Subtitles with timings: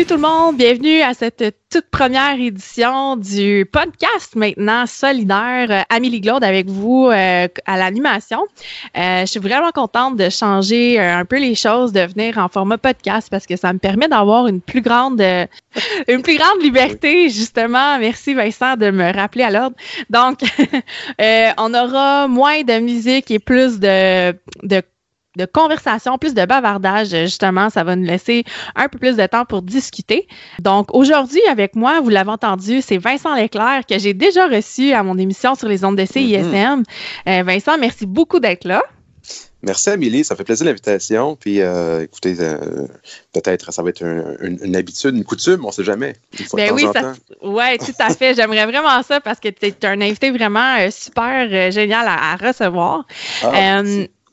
[0.00, 5.66] Bienvenue tout le monde, bienvenue à cette toute première édition du podcast maintenant solidaire.
[5.68, 8.46] Euh, Amélie Glaude avec vous euh, à l'animation.
[8.96, 12.78] Euh, je suis vraiment contente de changer un peu les choses, de venir en format
[12.78, 17.98] podcast parce que ça me permet d'avoir une plus grande une plus grande liberté justement.
[17.98, 19.76] Merci Vincent de me rappeler à l'ordre.
[20.08, 20.38] Donc
[21.58, 24.82] on aura moins de musique et plus de de
[25.36, 27.70] de conversation, plus de bavardage, justement.
[27.70, 30.26] Ça va nous laisser un peu plus de temps pour discuter.
[30.60, 35.02] Donc, aujourd'hui, avec moi, vous l'avez entendu, c'est Vincent Leclerc que j'ai déjà reçu à
[35.02, 36.42] mon émission sur les ondes de CISM.
[36.42, 36.84] Mm-hmm.
[37.28, 38.82] Euh, Vincent, merci beaucoup d'être là.
[39.62, 41.36] Merci Amélie, ça fait plaisir l'invitation.
[41.36, 42.86] Puis euh, écoutez, euh,
[43.34, 44.02] peut-être ça va être
[44.40, 46.14] une habitude, une coutume, on ne sait jamais.
[46.54, 46.86] Ben oui,
[47.42, 48.34] ouais, tout à fait.
[48.34, 53.04] J'aimerais vraiment ça parce que tu es un invité vraiment super génial à, recevoir.
[53.42, 53.82] Ah,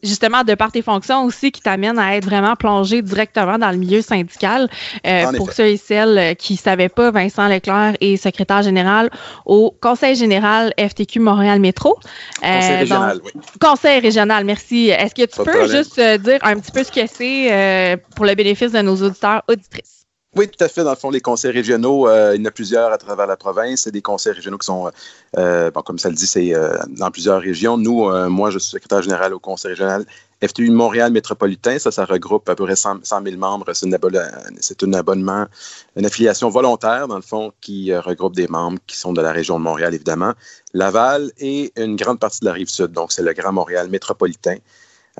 [0.03, 3.77] justement de par tes fonctions aussi qui t'amènent à être vraiment plongé directement dans le
[3.77, 4.69] milieu syndical.
[5.05, 9.09] Euh, pour ceux et celles euh, qui ne savaient pas, Vincent Leclerc est secrétaire général
[9.45, 11.97] au Conseil général FTQ Montréal Métro.
[12.43, 13.31] Euh, conseil régional, oui.
[13.59, 14.89] Conseil régional, merci.
[14.89, 18.71] Est-ce que tu peux juste dire un petit peu ce que c'est pour le bénéfice
[18.71, 19.96] de nos auditeurs auditrices?
[20.37, 20.83] Oui, tout à fait.
[20.83, 23.35] Dans le fond, les conseils régionaux, euh, il y en a plusieurs à travers la
[23.35, 23.81] province.
[23.81, 24.91] C'est des conseils régionaux qui sont,
[25.35, 27.75] euh, bon, comme ça le dit, c'est euh, dans plusieurs régions.
[27.75, 30.05] Nous, moi, je suis secrétaire général au conseil régional
[30.47, 31.79] FTU Montréal métropolitain.
[31.79, 33.65] Ça, ça regroupe à peu près 100, 000 membres.
[33.73, 35.47] C'est un, abonnement,
[35.95, 39.57] une affiliation volontaire, dans le fond, qui regroupe des membres qui sont de la région
[39.57, 40.33] de Montréal, évidemment,
[40.75, 42.91] Laval et une grande partie de la rive sud.
[42.91, 44.57] Donc, c'est le Grand Montréal métropolitain.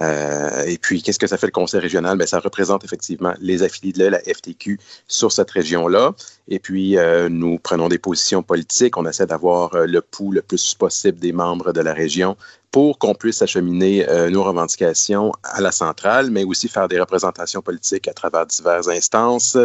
[0.01, 2.17] Euh, et puis, qu'est-ce que ça fait le Conseil régional?
[2.17, 6.13] Bien, ça représente effectivement les affiliés de la FTQ sur cette région-là.
[6.47, 8.97] Et puis, euh, nous prenons des positions politiques.
[8.97, 12.37] On essaie d'avoir euh, le pouls le plus possible des membres de la région
[12.77, 18.07] pour qu'on puisse acheminer nos revendications à la centrale, mais aussi faire des représentations politiques
[18.07, 19.57] à travers diverses instances,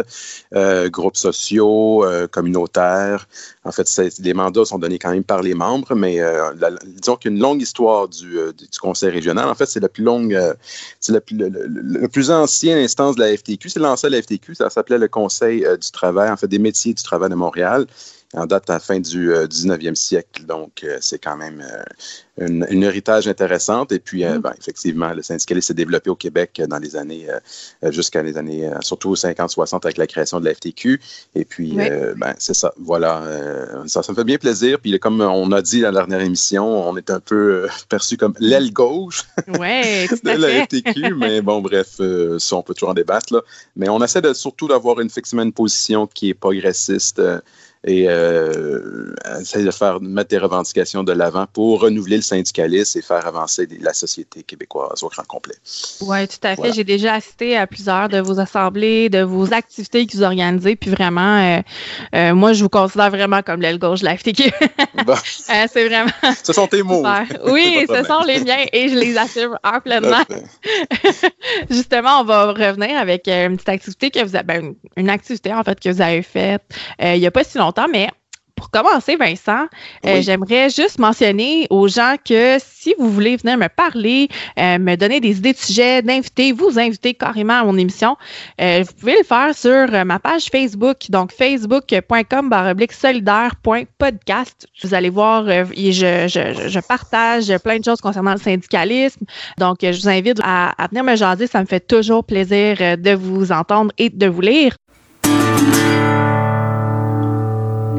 [0.87, 3.27] groupes sociaux, communautaires.
[3.65, 3.87] En fait,
[4.17, 6.17] les mandats sont donnés quand même par les membres, mais
[6.85, 8.39] disons qu'une longue histoire du,
[8.81, 10.35] Conseil régional, en fait, c'est la plus longue,
[10.99, 13.69] c'est la plus, le, plus ancienne instance de la FTQ.
[13.69, 17.03] C'est lancé la FTQ, ça s'appelait le Conseil du travail, en fait, des métiers du
[17.03, 17.85] travail de Montréal
[18.33, 20.45] en date à la fin du 19e euh, siècle.
[20.45, 23.91] Donc, euh, c'est quand même euh, une, héritage intéressante.
[23.91, 24.39] Et puis, mm.
[24.39, 27.27] ben, effectivement, le syndicalisme s'est développé au Québec dans les années,
[27.89, 30.99] jusqu'à les années, surtout 50-60 avec la création de la FTQ.
[31.35, 32.73] Et puis, ben, c'est ça.
[32.77, 33.23] Voilà.
[33.85, 34.79] ça, ça me fait bien plaisir.
[34.79, 38.33] Puis, comme on a dit dans la dernière émission, on est un peu perçu comme
[38.39, 41.13] l'aile gauche de la FTQ.
[41.15, 41.99] mais bon, bref,
[42.39, 43.33] ça, on peut toujours en débattre.
[43.33, 43.41] Là.
[43.75, 47.21] Mais on essaie de, surtout d'avoir une, effectivement une position qui est progressiste
[47.85, 53.01] et euh, essayer de faire mettre des revendications de l'avant pour renouveler le syndicalisme et
[53.01, 55.55] faire avancer la société québécoise au grand complet.
[55.99, 56.71] Oui, tout à fait.
[56.71, 60.91] J'ai déjà assisté à plusieurs de vos assemblées, de vos activités que vous organisez, puis
[60.91, 61.61] vraiment, euh,
[62.15, 64.51] euh, moi, je vous considère vraiment comme l'aile gauche de la FTQ.
[65.45, 66.11] C'est vraiment.
[66.41, 67.03] Ce sont tes mots.
[67.47, 70.23] Oui, ce sont les miens et je les assume pleinement.
[71.69, 75.63] Justement, on va revenir avec une petite activité que vous avez, ben, une activité en
[75.63, 76.61] fait que vous avez faite
[76.99, 78.09] il n'y a pas si longtemps mais
[78.55, 79.65] pour commencer, Vincent,
[80.05, 84.29] euh, j'aimerais juste mentionner aux gens que si vous voulez venir me parler,
[84.59, 88.15] euh, me donner des idées de sujets, d'inviter, vous inviter carrément à mon émission,
[88.61, 92.53] euh, vous pouvez le faire sur ma page Facebook, donc facebook.com
[92.91, 94.67] solidaire.podcast.
[94.83, 99.25] Vous allez voir, je, je, je, partage plein de choses concernant le syndicalisme.
[99.57, 101.47] Donc, je vous invite à, à venir me jaser.
[101.47, 104.75] Ça me fait toujours plaisir de vous entendre et de vous lire.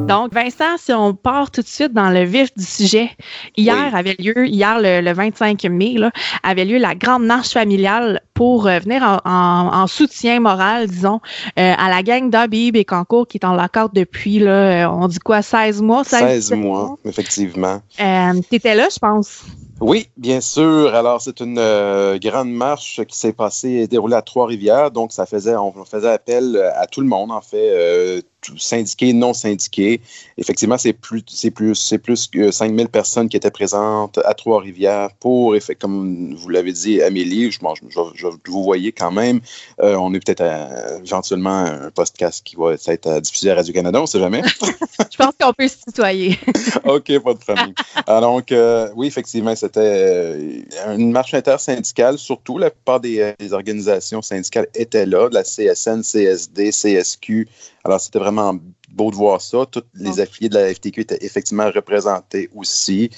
[0.06, 3.10] Donc, Vincent, si on part tout de suite dans le vif du sujet,
[3.56, 6.10] hier avait lieu, hier le, 25 mai, là,
[6.42, 11.20] avait lieu la grande marche familiale pour euh, venir en, soutien moral, disons,
[11.58, 15.08] euh, à la gang d'Abib et Concours qui est en lockout depuis, là, euh, on
[15.08, 16.04] dit quoi, 16 mois?
[16.04, 17.80] 16, mois, effectivement.
[17.96, 19.42] tu étais là, je pense.
[19.80, 20.94] Oui, bien sûr.
[20.94, 21.60] Alors, c'est une
[22.20, 24.90] grande marche qui s'est passée et déroulée à Trois-Rivières.
[24.90, 28.22] Donc, ça faisait, on faisait appel à tout le monde, en fait,
[28.56, 30.00] syndiqués, non syndiqués.
[30.38, 35.10] Effectivement, c'est plus, c'est plus, c'est plus que 5000 personnes qui étaient présentes à Trois-Rivières
[35.20, 37.58] pour, comme vous l'avez dit, Amélie, je,
[37.88, 39.40] je, vous voyez quand même.
[39.80, 40.44] Euh, on est peut-être
[41.04, 44.42] éventuellement un podcast qui va être diffusé à Radio-Canada, on ne sait jamais.
[45.10, 46.38] je pense qu'on peut se tutoyer.
[46.84, 47.72] OK, pas de problème.
[48.06, 50.62] donc, euh, oui, effectivement, c'était euh,
[50.96, 56.02] une marche intersyndicale, surtout la plupart des, des organisations syndicales étaient là, de la CSN,
[56.02, 57.48] CSD, CSQ,
[57.84, 58.58] alors, c'était vraiment
[58.90, 59.66] beau de voir ça.
[59.70, 63.10] Tous les affiliés de la FTQ étaient effectivement représentés aussi.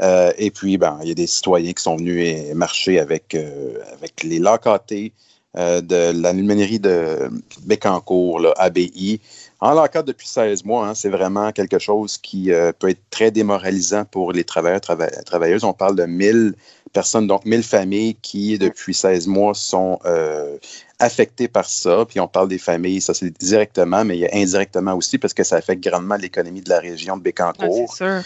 [0.00, 3.78] Euh, et puis, ben, il y a des citoyens qui sont venus marcher avec, euh,
[3.92, 5.12] avec les locatés,
[5.56, 7.30] de l'aluminière de
[7.62, 9.20] Bécancourt, là, ABI.
[9.60, 12.50] En l'encadre depuis 16 mois, hein, c'est vraiment quelque chose qui
[12.80, 15.62] peut être très démoralisant pour les travailleurs et travailleuses.
[15.62, 16.56] On parle de 1000
[16.94, 20.56] personnes, donc 1000 familles qui, depuis 16 mois, sont euh,
[20.98, 22.06] affectées par ça.
[22.08, 25.34] Puis on parle des familles, ça c'est directement, mais il y a indirectement aussi parce
[25.34, 27.96] que ça affecte grandement l'économie de la région de Bécancourt.
[28.00, 28.22] Euh,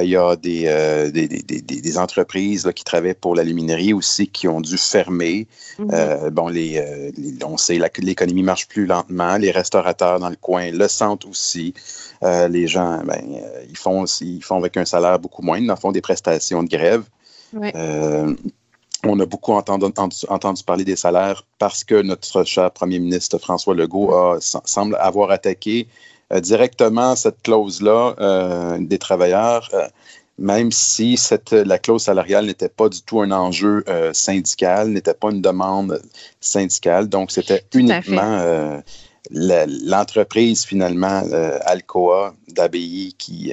[0.00, 4.46] il y a des, euh, des, des, des, entreprises qui travaillent pour l'aluminerie aussi qui
[4.48, 5.48] ont dû fermer.
[5.78, 6.30] Mm-hmm.
[6.30, 7.12] bon, les,
[7.44, 9.36] on sait que l'économie marche plus lentement.
[9.36, 11.74] Les restaurateurs dans le coin le sentent aussi.
[12.22, 13.20] les gens, ben,
[13.68, 17.02] ils, font, ils font avec un salaire beaucoup moins, ils font des prestations de grève.
[17.54, 18.34] Euh,
[19.04, 19.86] on a beaucoup entendu,
[20.28, 25.88] entendu, parler des salaires parce que notre cher premier ministre François Legault semble avoir attaqué
[26.32, 29.68] euh, directement cette clause-là euh, des travailleurs,
[30.38, 35.30] même si cette, la clause salariale n'était pas du tout un enjeu syndical, n'était pas
[35.30, 36.00] une demande
[36.40, 37.08] syndicale.
[37.08, 38.80] Donc, c'était uniquement
[39.30, 41.22] l'entreprise, finalement,
[41.66, 43.52] Alcoa d'ABI, qui,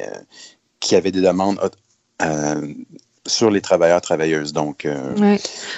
[0.79, 1.59] qui avait des demandes
[3.29, 4.53] sur les travailleurs travailleuses.
[4.53, 5.37] Donc, euh,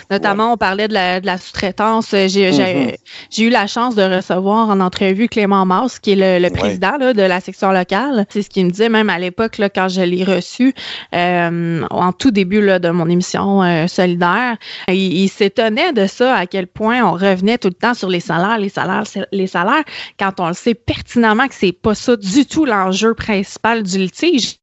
[0.10, 2.12] Notamment, on parlait de la, sous-traitance.
[2.14, 2.96] Mm-hmm.
[3.30, 7.22] J'ai eu la chance de recevoir en entrevue Clément Mars, qui est le, président de
[7.22, 8.26] la section locale.
[8.30, 10.74] C'est ce qu'il me disait, même à l'époque, quand je l'ai reçu,
[11.14, 14.58] euh, en tout début de mon émission euh, solidaire,
[14.88, 18.58] il, s'étonnait de ça, à quel point on revenait tout le temps sur les salaires,
[18.58, 19.84] les salaires, les salaires,
[20.20, 24.61] quand on le sait pertinemment que c'est pas ça du tout l'enjeu principal du litige.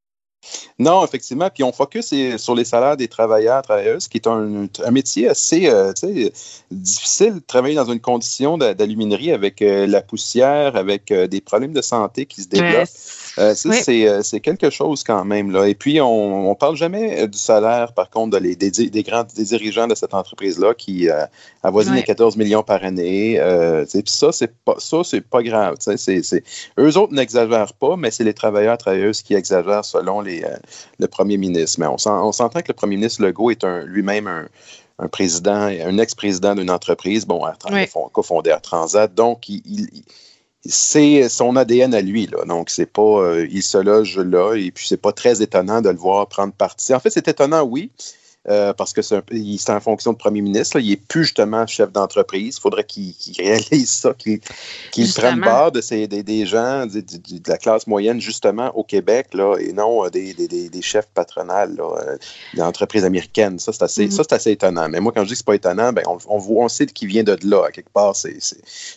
[0.78, 1.50] Non, effectivement.
[1.52, 5.92] Puis on focus sur les salaires des travailleurs, travailleuses, qui est un, métier assez euh,
[6.70, 11.82] difficile travailler dans une condition d'aluminerie avec euh, la poussière, avec euh, des problèmes de
[11.82, 12.88] santé qui se développent.
[13.38, 15.50] Euh, euh, c'est quelque chose quand même.
[15.50, 15.68] Là.
[15.68, 19.44] Et puis, on ne parle jamais euh, du salaire, par contre, des, des, grands des
[19.44, 21.24] dirigeants de cette entreprise-là qui euh,
[21.62, 23.40] avoisinent les 14 millions par année.
[23.88, 25.76] puis ça, c'est pas, ça, c'est pas grave.
[25.78, 26.42] C'est,
[26.78, 30.44] eux autres n'exagèrent pas, mais c'est les travailleurs, travailleuses qui exagèrent selon les,
[30.98, 31.80] le premier ministre.
[31.80, 34.48] Mais on, s'entend que le premier ministre Legault est lui-même
[34.98, 37.42] un, président, un ex-président d'une entreprise, bon,
[38.12, 39.12] cofondé à Transat.
[39.14, 39.88] Donc, il
[40.64, 42.26] c'est son ADN à lui.
[42.26, 42.44] Là.
[42.44, 45.90] Donc, c'est pas, euh, il se loge là, et puis c'est pas très étonnant de
[45.90, 46.94] le voir prendre parti.
[46.94, 47.90] En fait, c'est étonnant, oui,
[48.48, 50.78] euh, parce que c'est en fonction de premier ministre.
[50.78, 52.56] Il n'est plus justement chef d'entreprise.
[52.56, 54.40] Il faudrait qu'il réalise ça, qu'il
[55.14, 57.02] prenne part de ces, des, gens de,
[57.46, 62.16] la classe moyenne, justement, au Québec, là, et non euh, des, des, chefs patronales euh,
[62.54, 63.58] d'entreprises américaines.
[63.58, 64.34] Ça, c'est assez, mm-hmm.
[64.34, 64.88] assez, étonnant.
[64.88, 66.86] Mais moi, quand je dis que ce n'est pas étonnant, ben, on, on, on, sait
[66.86, 68.16] qu'il vient de là, à quelque part.
[68.16, 68.38] C'est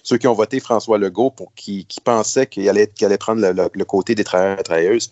[0.04, 3.70] ceux qui ont voté François Legault pour qui, qui pensaient qu'il allait, allait prendre le,
[3.74, 5.10] le, côté des travailleurs et travailleuses.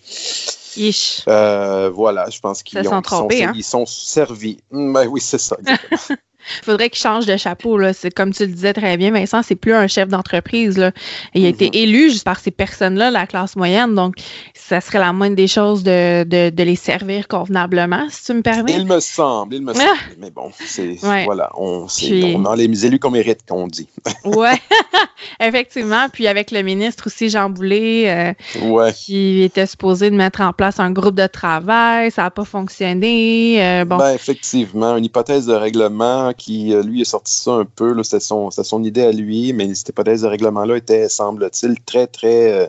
[1.28, 3.52] Euh, voilà, je pense qu'ils sont, hein?
[3.56, 4.60] ils sont servis.
[4.72, 5.58] Ben oui, c'est ça.
[6.62, 7.77] Il faudrait qu'il change de chapeau.
[7.77, 7.93] Là.
[7.93, 10.77] C'est, comme tu le disais très bien, Vincent, c'est plus un chef d'entreprise.
[10.77, 10.91] Là.
[11.34, 11.77] Il a été mm-hmm.
[11.77, 13.96] élu juste par ces personnes-là, la classe moyenne.
[13.96, 14.15] Donc,
[14.55, 18.41] ça serait la moindre des choses de, de, de les servir convenablement, si tu me
[18.41, 18.74] permets.
[18.74, 19.89] Il me semble, il me semble.
[20.19, 21.88] Mais bon, c'est voilà, on,
[22.36, 23.88] on a les élus qu'on mérite, qu'on dit.
[24.25, 24.50] oui,
[25.39, 26.08] effectivement.
[26.12, 30.79] Puis avec le ministre aussi, Jean Boulet, euh, qui était supposé de mettre en place
[30.79, 33.63] un groupe de travail, ça n'a pas fonctionné.
[33.63, 33.98] Euh, bon.
[33.98, 38.02] Ben, effectivement, une hypothèse de règlement qui, euh, lui, a sorti ça un peu.
[38.04, 42.54] C'était son, son, idée à lui, mais cette hypothèse de règlement-là était, semble-t-il, très, très
[42.54, 42.68] euh,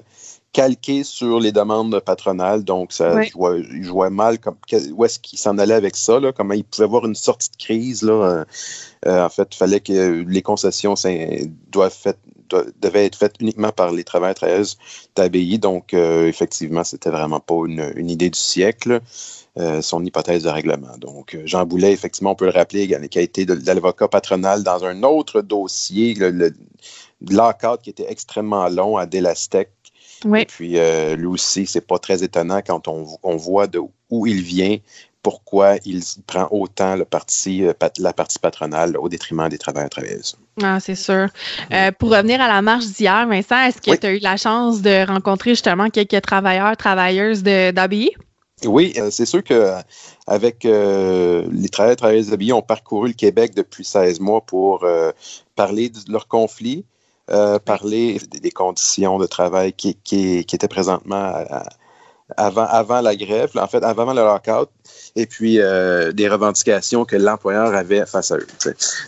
[0.52, 2.64] calquée sur les demandes patronales.
[2.64, 4.56] Donc, ça, il jouait mal comme,
[4.94, 7.56] où est-ce qu'il s'en allait avec ça, là, comment il pouvait avoir une sortie de
[7.56, 8.02] crise.
[8.02, 8.44] Là,
[9.06, 10.94] euh, en fait, il fallait que les concessions
[11.70, 11.96] doivent
[12.82, 14.76] devaient être faites uniquement par les travailleurs travailleuses
[15.14, 15.60] d'ABI.
[15.60, 19.00] Donc, effectivement, c'était vraiment pas une, une, idée du siècle.
[19.60, 20.96] Euh, son hypothèse de règlement.
[20.96, 24.62] Donc, euh, Jean Boulet, effectivement, on peut le rappeler, qui a été de, l'avocat patronal
[24.62, 29.70] dans un autre dossier, le, le qui était extrêmement long à Delastec.
[30.24, 30.42] Oui.
[30.42, 34.40] Et puis, euh, lui aussi, c'est pas très étonnant quand on, voit de où il
[34.40, 34.78] vient,
[35.22, 37.64] pourquoi il prend autant le parti,
[37.98, 40.36] la partie patronale au détriment des travailleurs travailleuses.
[40.62, 41.28] Ah, c'est sûr.
[41.98, 45.06] pour revenir à la marche d'hier, Vincent, est-ce que tu as eu la chance de
[45.06, 48.12] rencontrer justement quelques travailleurs, travailleuses d'ABI?
[48.66, 49.74] Oui, euh, c'est sûr que
[50.26, 54.84] avec euh, les travailleurs et travailleuses habillés ont parcouru le Québec depuis 16 mois pour
[54.84, 55.12] euh,
[55.56, 56.84] parler de leur conflit,
[57.64, 61.32] parler des, conditions de travail qui, qui, étaient présentement
[62.36, 64.68] avant, avant la grève, en fait, avant le lockout.
[65.16, 68.46] Et puis des revendications que l'employeur avait face à eux.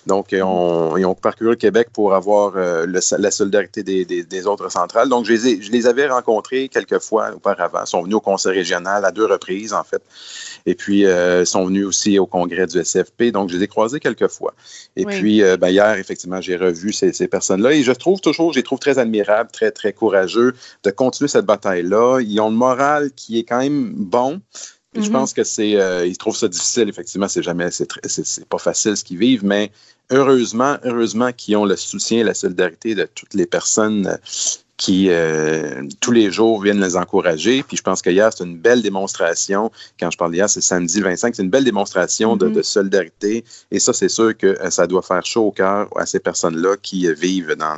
[0.06, 5.08] Donc, on, ils ont parcouru le Québec pour avoir la solidarité des, des, autres centrales.
[5.08, 7.80] Donc, je les, je les avais rencontrés quelques fois auparavant.
[7.84, 10.02] Ils sont venus au conseil régional à deux reprises, en fait.
[10.66, 13.30] Et puis, ils sont venus aussi au congrès du SFP.
[13.32, 14.54] Donc, je les ai croisés quelques fois.
[14.96, 17.72] Et puis, ben, hier, effectivement, j'ai revu ces, ces personnes-là.
[17.72, 21.46] Et je trouve toujours, je les trouve très admirables, très, très courageux de continuer cette
[21.46, 22.20] bataille-là.
[22.20, 24.40] Ils ont le moral qui est quand même bon.
[24.94, 25.12] Je mm-hmm.
[25.12, 26.88] pense que c'est, euh, ils trouvent ça difficile.
[26.88, 29.70] Effectivement, c'est jamais, c'est, c'est pas facile ce qu'ils vivent, mais
[30.10, 34.18] heureusement, heureusement qu'ils ont le soutien et la solidarité de toutes les personnes
[34.82, 37.62] qui, euh, tous les jours, viennent les encourager.
[37.62, 39.70] Puis je pense qu'hier, c'est une belle démonstration.
[40.00, 41.36] Quand je parle d'hier, c'est samedi 25.
[41.36, 42.62] C'est une belle démonstration de, mm-hmm.
[42.64, 43.44] solidarité.
[43.70, 46.76] Et ça, c'est sûr que euh, ça doit faire chaud au cœur à ces personnes-là
[46.82, 47.76] qui euh, vivent dans,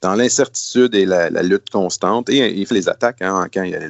[0.00, 2.30] dans l'incertitude et la, lutte constante.
[2.30, 3.20] Et il fait les attaques.
[3.20, 3.80] Hein, quand il y a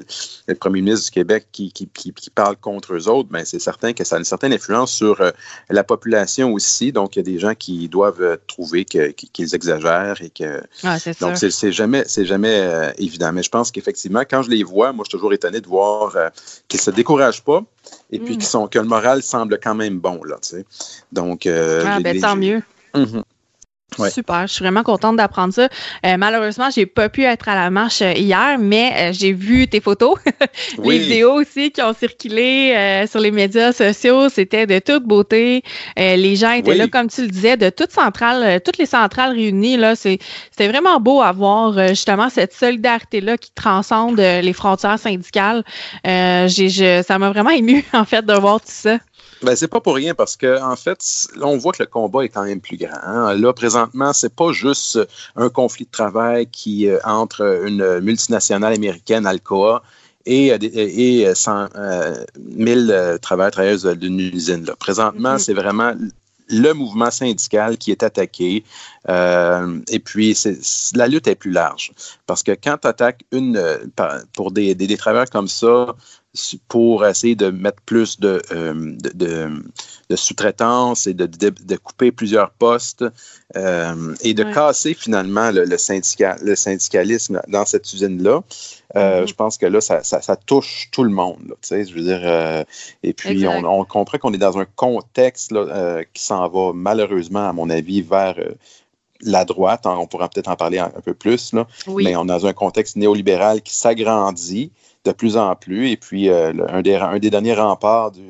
[0.47, 3.93] le premier ministre du Québec qui, qui, qui, parle contre eux autres, ben, c'est certain
[3.93, 5.21] que ça a une certaine influence sur
[5.69, 6.93] la population aussi.
[6.93, 10.63] Donc, il y a des gens qui doivent trouver qu'ils exagèrent et que.
[10.85, 13.33] Ah, donc, c'est jamais, jamais euh, évident.
[13.33, 16.17] Mais je pense qu'effectivement, quand je les vois, moi, je suis toujours étonné de voir
[16.17, 16.29] euh,
[16.69, 17.63] qu'ils ne se découragent pas
[18.11, 18.69] et puis mm.
[18.71, 20.23] que le moral semble quand même bon.
[20.25, 20.37] Là,
[21.13, 22.63] Donc, euh, ah, ben, tant mieux.
[24.11, 25.69] Super, je suis vraiment contente d'apprendre ça.
[26.07, 29.67] Euh, malheureusement, j'ai pas pu être à la marche euh, hier, mais euh, j'ai vu
[29.67, 30.15] tes photos,
[30.85, 34.29] les vidéos aussi qui ont circulé sur les médias sociaux.
[34.29, 35.63] C'était de toute beauté.
[35.97, 39.77] les gens étaient là, comme tu le disais, de toutes centrales, toutes les centrales réunies.
[39.77, 45.65] Là, c'était vraiment beau à voir justement cette solidarité là qui transcende les frontières syndicales.
[46.05, 48.99] j'ai, ça m'a vraiment ému en fait de voir tout ça.
[49.43, 50.99] Ben, c'est pas pour rien parce que en fait,
[51.37, 52.99] là, on voit que le combat est quand même plus grand.
[53.03, 53.35] Hein.
[53.35, 54.99] Là, présentement, c'est pas juste
[55.37, 59.83] un conflit de travail qui euh, entre une multinationale américaine, Alcoa,
[60.27, 62.25] et, euh, et 100 euh,
[62.57, 64.65] 000 travailleurs travailleuses d'une usine.
[64.65, 64.75] Là.
[64.77, 65.39] Présentement, mm-hmm.
[65.39, 65.93] c'est vraiment
[66.51, 68.65] le mouvement syndical qui est attaqué.
[69.07, 70.37] et puis,
[70.95, 71.93] la lutte est plus large.
[72.27, 73.63] Parce que quand tu attaques une,
[74.33, 75.95] pour des, des, des, travailleurs comme ça,
[76.69, 83.05] pour essayer de mettre plus de, euh, de, sous-traitance et de, de, couper plusieurs postes
[83.57, 88.43] euh, et de casser finalement le, le, syndical, le syndicalisme dans cette usine-là.
[88.97, 89.29] Euh, mm-hmm.
[89.29, 91.39] Je pense que là, ça, ça, touche tout le monde.
[91.49, 92.65] Là, je veux dire,
[93.03, 97.49] et puis on, on, comprend qu'on est dans un contexte là, qui s'en va malheureusement,
[97.49, 98.37] à mon avis, vers
[99.23, 99.83] la droite.
[99.85, 102.97] On pourra peut-être en parler un, peu plus, là, mais on est dans un contexte
[102.97, 104.71] néolibéral qui s'agrandit
[105.09, 105.91] de plus en plus.
[105.91, 108.23] Et puis, euh, un, des, un, des, derniers remparts du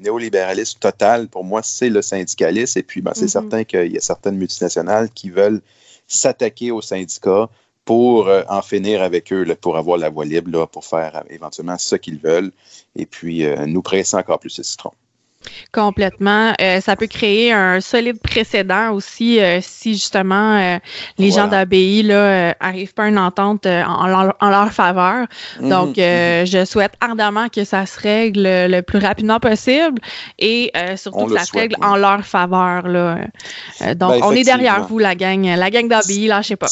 [0.00, 2.78] néolibéralisme total, pour moi, c'est le syndicalisme.
[2.78, 3.28] Et puis, ben, c'est mm-hmm.
[3.28, 5.62] certain qu'il y a certaines multinationales qui veulent
[6.06, 7.48] s'attaquer aux syndicats
[7.84, 11.78] pour euh, en finir avec eux, pour avoir la voie libre, pour faire euh, éventuellement
[11.78, 12.52] ce qu'ils veulent,
[12.94, 14.92] et puis nous presser encore plus le citron.
[15.72, 16.52] Complètement.
[16.60, 20.78] Euh, ça peut créer un solide précédent aussi euh, si justement euh,
[21.18, 25.26] les gens d'ABI là arrivent pas à une entente en, leur, faveur.
[25.60, 26.46] Mhm, Donc, mhm.
[26.46, 30.00] je souhaite ardemment que ça se règle le plus rapidement possible
[30.38, 32.86] et surtout que ça se règle en leur faveur.
[32.88, 33.18] Là.
[33.94, 36.68] donc, ben, on est derrière vous, la gang, la gang d'ABI, lâchez pas.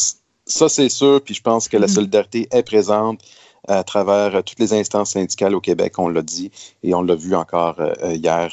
[0.47, 1.21] Ça, c'est sûr.
[1.25, 1.95] Puis je pense que la mhm.
[1.95, 3.21] solidarité est présente
[3.69, 6.51] à travers euh, toutes les instances syndicales au Québec, on l'a dit,
[6.83, 8.51] et on l'a vu encore euh, euh, hier.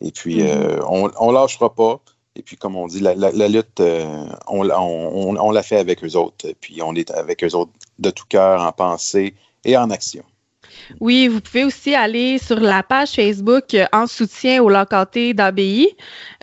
[0.00, 0.82] et puis, mm-hmm.
[1.18, 2.00] on ne lâchera pas.
[2.34, 3.14] Et puis, comme on dit, la,
[3.48, 3.82] lutte,
[4.48, 6.48] on, on, l'a fait avec eux autres.
[6.48, 9.34] Et puis, on est avec eux autres de tout cœur, en pensée
[9.64, 10.24] et en action.
[11.00, 15.88] Oui, vous pouvez aussi aller sur la page Facebook euh, en soutien au locaté d'ABI.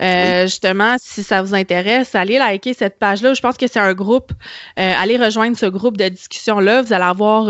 [0.02, 3.34] Euh, justement, si ça vous intéresse, allez liker cette page-là.
[3.34, 4.32] Je pense que c'est un groupe.
[4.80, 6.82] Euh, allez rejoindre ce groupe de discussion-là.
[6.82, 7.50] Vous allez avoir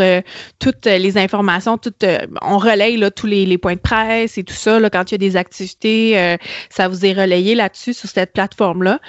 [0.59, 1.77] toutes les informations.
[1.77, 2.05] Toutes,
[2.41, 4.79] on relaye là, tous les, points de presse et tout ça.
[4.79, 6.37] Là, quand il y a des activités,
[6.69, 8.99] ça vous est relayé là-dessus sur cette plateforme-là.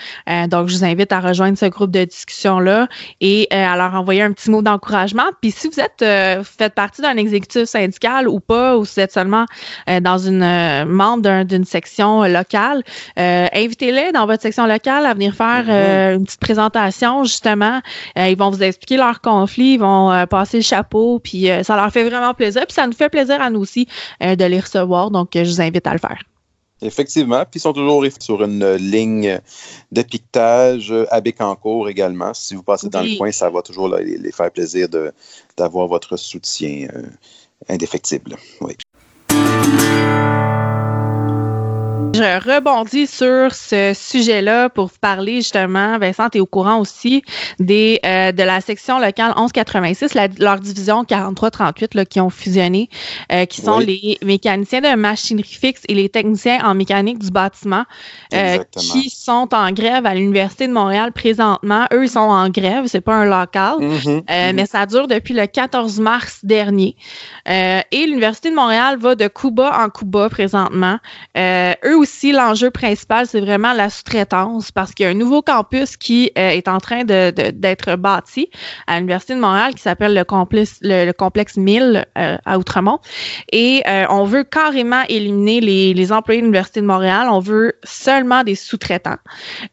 [0.49, 2.89] donc, je vous invite à rejoindre ce groupe de discussion-là
[3.21, 5.31] et à leur envoyer un petit mot d'encouragement.
[5.41, 6.05] Puis si vous êtes
[6.45, 9.47] faites partie d'un exécutif syndical ou pas, ou si vous êtes seulement
[9.89, 12.83] euh, dans une euh, membre d'une section locale,
[13.19, 16.17] euh, invitez-les dans votre section locale à venir faire mm-hmm.
[16.17, 17.81] une petite présentation, justement.
[18.17, 22.05] ils vont vous expliquer leur conflit, ils vont passer le chapeau, puis ça leur fait
[22.05, 22.67] vraiment plaisir.
[22.67, 23.87] Puis ça nous fait plaisir à nous aussi
[24.21, 25.11] de les recevoir.
[25.11, 26.19] Donc, je vous invite à le faire.
[26.83, 27.41] Effectivement.
[27.41, 29.39] Puis ils sont toujours sur une ligne
[29.93, 32.33] de piquetage à Bécancourt également.
[32.33, 34.89] Si vous passez dans le coin, ça va toujours les, faire plaisir
[35.57, 36.89] d'avoir votre soutien
[37.69, 38.37] indéfectible.
[38.61, 38.77] Oui.
[42.15, 47.23] Je rebondis sur ce sujet-là pour vous parler justement, Vincent, tu es au courant aussi
[47.59, 52.89] des euh, de la section locale 1186, leur division 4338 là, qui ont fusionné,
[53.33, 57.85] euh, qui sont les mécaniciens de machinerie fixe et les techniciens en mécanique du bâtiment,
[58.35, 61.87] euh, qui sont en grève à l'Université de Montréal présentement.
[61.93, 64.25] Eux, ils sont en grève, c'est pas un local, mm-hmm.
[64.25, 64.53] Mm-hmm.
[64.55, 66.97] mais ça dure depuis le 14 mars dernier.
[67.47, 70.99] et l'Université de Montréal va de coup bas en coup bas présentement.
[71.37, 75.97] Eux aussi, l'enjeu principal, c'est vraiment la sous-traitance parce qu'il y a un nouveau campus
[75.97, 78.51] qui euh, est en train d'être bâti
[78.87, 82.99] à l'Université de Montréal qui s'appelle le complexe, le, complexe 1000 euh, à Outremont.
[83.53, 87.29] Et on veut carrément éliminer les, les employés de l'Université de Montréal.
[87.31, 89.19] On veut seulement des sous-traitants,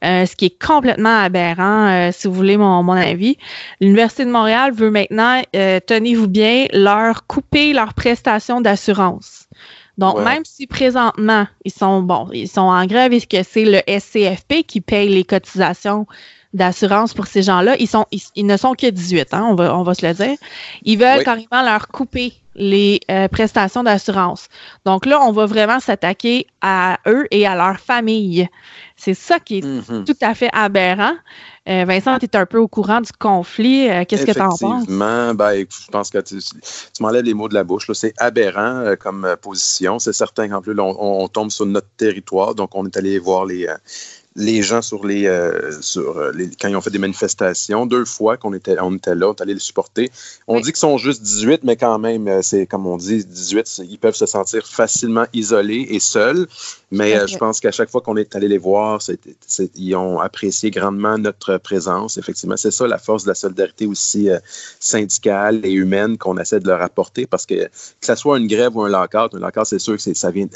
[0.03, 3.37] ce qui est complètement aberrant, si vous voulez mon, mon avis.
[3.79, 9.46] L'Université de Montréal veut maintenant, tenez-vous bien, leur couper leurs prestations d'assurance.
[9.97, 13.81] Donc, même si présentement, ils sont, bon, ils sont en grève et que c'est le
[13.87, 16.05] SCFP qui paye les cotisations
[16.53, 19.83] d'assurance pour ces gens-là, ils sont, ils, ne sont que 18, hein, on va, on
[19.83, 20.37] va se le dire.
[20.83, 24.47] Ils veulent carrément leur couper les euh, prestations d'assurance.
[24.83, 28.47] Donc là, on va vraiment s'attaquer à eux et à leur famille.
[28.95, 30.05] C'est ça qui est mm-hmm.
[30.05, 31.13] tout à fait aberrant.
[31.69, 33.89] Euh, Vincent, tu es un peu au courant du conflit.
[33.89, 34.83] Euh, qu'est-ce que tu en penses?
[34.83, 36.39] Effectivement, ben, je pense que tu,
[36.99, 37.91] m'enlèves les mots de la bouche.
[37.93, 39.99] C'est aberrant comme position.
[39.99, 42.55] C'est certain qu'en plus, on, tombe sur notre territoire.
[42.55, 43.67] Donc, on est allé voir les,
[44.37, 48.05] les gens sur les, euh, sur euh, les, quand ils ont fait des manifestations, deux
[48.05, 50.11] fois qu'on était, on était là, on est allé les supporter.
[50.47, 53.81] On dit qu'ils sont juste 18, mais quand même, euh, c'est comme on dit, 18,
[53.89, 56.47] ils peuvent se sentir facilement isolés et seuls.
[56.91, 59.01] Mais je pense qu'à chaque fois qu'on est allé les voir,
[59.75, 62.17] ils ont apprécié grandement notre présence.
[62.17, 64.29] Effectivement, c'est ça la force de la solidarité aussi
[64.79, 68.77] syndicale et humaine qu'on essaie de leur apporter parce que que ce soit une grève
[68.77, 70.47] ou un lockout, un lockout, c'est sûr que ça vient,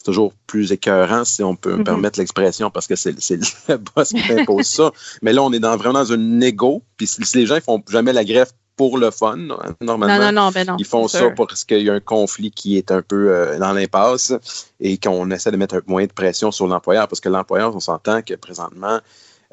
[0.00, 1.84] c'est toujours plus écœurant, si on peut me mm-hmm.
[1.84, 4.92] permettre l'expression, parce que c'est le boss qui impose ça.
[5.20, 6.82] Mais là, on est dans, vraiment dans un négo.
[6.96, 9.36] Puis si, les gens ne font jamais la grève pour le fun,
[9.82, 13.28] normalement, ben ils font ça parce qu'il y a un conflit qui est un peu
[13.28, 14.32] euh, dans l'impasse
[14.80, 17.80] et qu'on essaie de mettre un moins de pression sur l'employeur, parce que l'employeur, on
[17.80, 19.00] s'entend que présentement,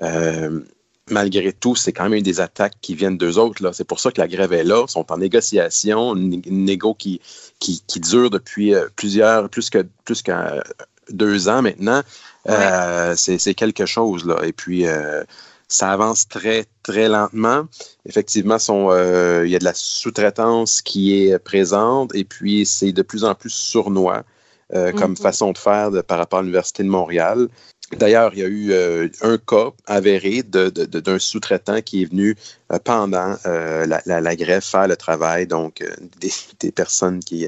[0.02, 0.62] euh,
[1.10, 3.72] malgré tout, c'est quand même des attaques qui viennent d'eux autres.
[3.74, 4.86] C'est pour ça que la grève est là.
[4.88, 7.22] Ils sont en négociation, une, négo qui,
[7.60, 10.63] qui, dure depuis euh, plusieurs, plus que plus qu'à
[11.10, 12.02] deux ans maintenant.
[12.50, 14.26] Euh, c'est quelque chose.
[14.26, 14.46] Là.
[14.46, 15.24] Et puis, euh,
[15.67, 17.67] ça avance très, très lentement.
[18.06, 23.26] Effectivement, il y a de la sous-traitance qui est présente et puis c'est de plus
[23.26, 24.24] en plus sournois.
[24.72, 25.22] comme mm-hmm.
[25.22, 27.50] façon de faire par rapport à l'Université de Montréal.
[27.95, 32.36] D'ailleurs, il y a eu euh, un cas avéré d'un sous-traitant qui est venu
[32.73, 35.82] euh, pendant euh, la, grève faire le travail, donc
[36.19, 37.47] des, personnes qui,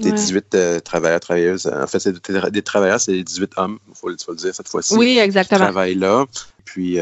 [0.00, 2.12] des 18 travailleurs, travailleuses, en fait, c'est
[2.50, 4.96] des, travailleurs, c'est 18 hommes, il faut, le dire cette fois-ci.
[4.96, 5.58] Oui, exactement.
[5.58, 6.26] Qui travaillent là.
[6.64, 6.98] Puis,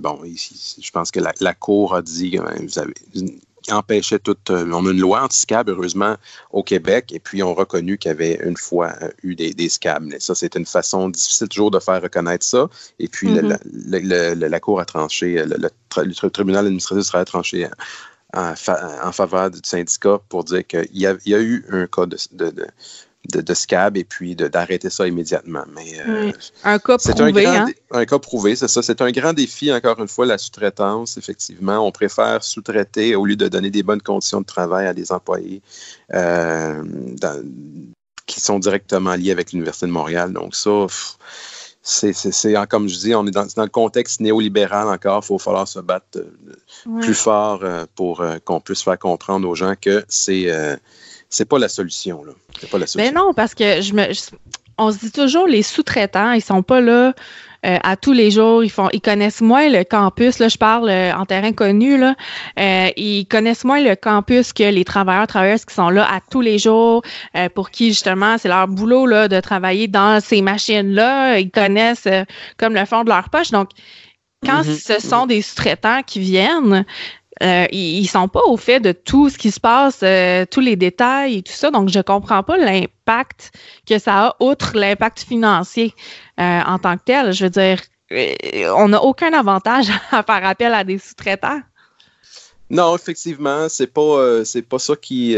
[0.00, 2.94] bon, ici, je pense que la, la Cour a dit, vous avez
[3.64, 4.50] qui empêchait toute.
[4.50, 6.16] Euh, on a une loi anti-scab, heureusement,
[6.52, 9.68] au Québec, et puis on reconnu qu'il y avait une fois euh, eu des, des
[9.68, 10.04] scabs.
[10.04, 12.68] Mais ça, c'est une façon difficile toujours de faire reconnaître ça.
[12.98, 14.46] Et puis mm-hmm.
[14.46, 15.56] la, Cour a tranché, le,
[15.96, 17.68] le tribunal administratif a tranché
[18.34, 22.66] en, faveur du syndicat pour dire qu'il y, y, a eu un cas de de,
[23.54, 25.64] scab et puis d'arrêter ça immédiatement.
[25.74, 26.32] Mais euh,
[26.64, 27.46] un cas prouvé.
[27.46, 27.68] Un, hein?
[27.90, 28.82] un cas prouvé, c'est ça.
[28.82, 31.86] C'est un grand défi, encore une fois, la sous-traitance, effectivement.
[31.86, 35.62] On préfère sous-traiter au lieu de donner des bonnes conditions de travail à des employés
[36.12, 36.82] euh,
[38.26, 40.32] qui sont directement liés avec l'Université de Montréal.
[40.32, 40.86] Donc ça,
[41.82, 42.14] c'est,
[42.68, 45.22] comme je dis, on est dans, le contexte néolibéral encore.
[45.22, 47.62] Il faut falloir se battre euh, plus fort
[47.94, 50.50] pour qu'on puisse faire comprendre aux gens que c'est
[51.28, 52.24] c'est pas la solution.
[52.24, 52.32] Là.
[52.70, 52.98] pas la solution.
[52.98, 54.06] Mais non, parce que je me,
[54.78, 57.14] on se dit toujours les sous-traitants, ils sont pas là
[57.64, 58.62] euh, à tous les jours.
[58.62, 60.38] Ils font, ils connaissent moins le campus.
[60.38, 61.96] Là, je parle euh, en terrain connu.
[61.96, 62.14] Là,
[62.58, 66.40] euh, ils connaissent moins le campus que les travailleurs travailleuses qui sont là à tous
[66.40, 67.02] les jours,
[67.54, 71.38] pour qui justement c'est leur boulot là de travailler dans ces machines là.
[71.38, 72.08] Ils connaissent
[72.58, 73.50] comme le fond de leur poche.
[73.50, 73.70] Donc
[74.44, 75.00] quand mm-hmm.
[75.00, 76.84] ce sont des sous-traitants qui viennent,
[77.42, 80.76] euh, ils, sont pas au fait de tout ce qui se passe, euh, tous les
[80.76, 81.70] détails et tout ça.
[81.70, 83.52] Donc, je comprends pas l'impact
[83.88, 85.94] que ça a, outre l'impact financier
[86.38, 87.32] euh, en tant que tel.
[87.32, 87.80] Je veux dire,
[88.76, 91.60] on n'a aucun avantage à faire appel à des sous-traitants.
[92.74, 95.36] Non, effectivement, c'est pas c'est pas ça qui,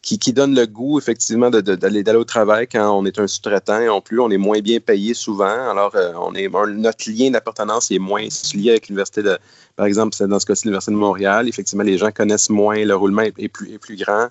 [0.00, 3.86] qui, donne le goût, effectivement, d'aller d'aller au travail quand on est un sous-traitant.
[3.88, 5.70] En plus, on est moins bien payé souvent.
[5.70, 5.94] Alors,
[6.34, 9.38] est, notre lien d'appartenance est moins lié avec l'Université de,
[9.76, 11.48] par exemple, dans ce cas-ci l'Université de Montréal.
[11.48, 14.28] Effectivement, les gens connaissent moins, le roulement est, plus, est plus grand.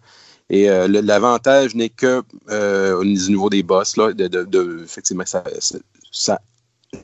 [0.49, 2.23] Et l'avantage n'est que
[2.95, 5.23] au niveau des boss, là, de, effectivement,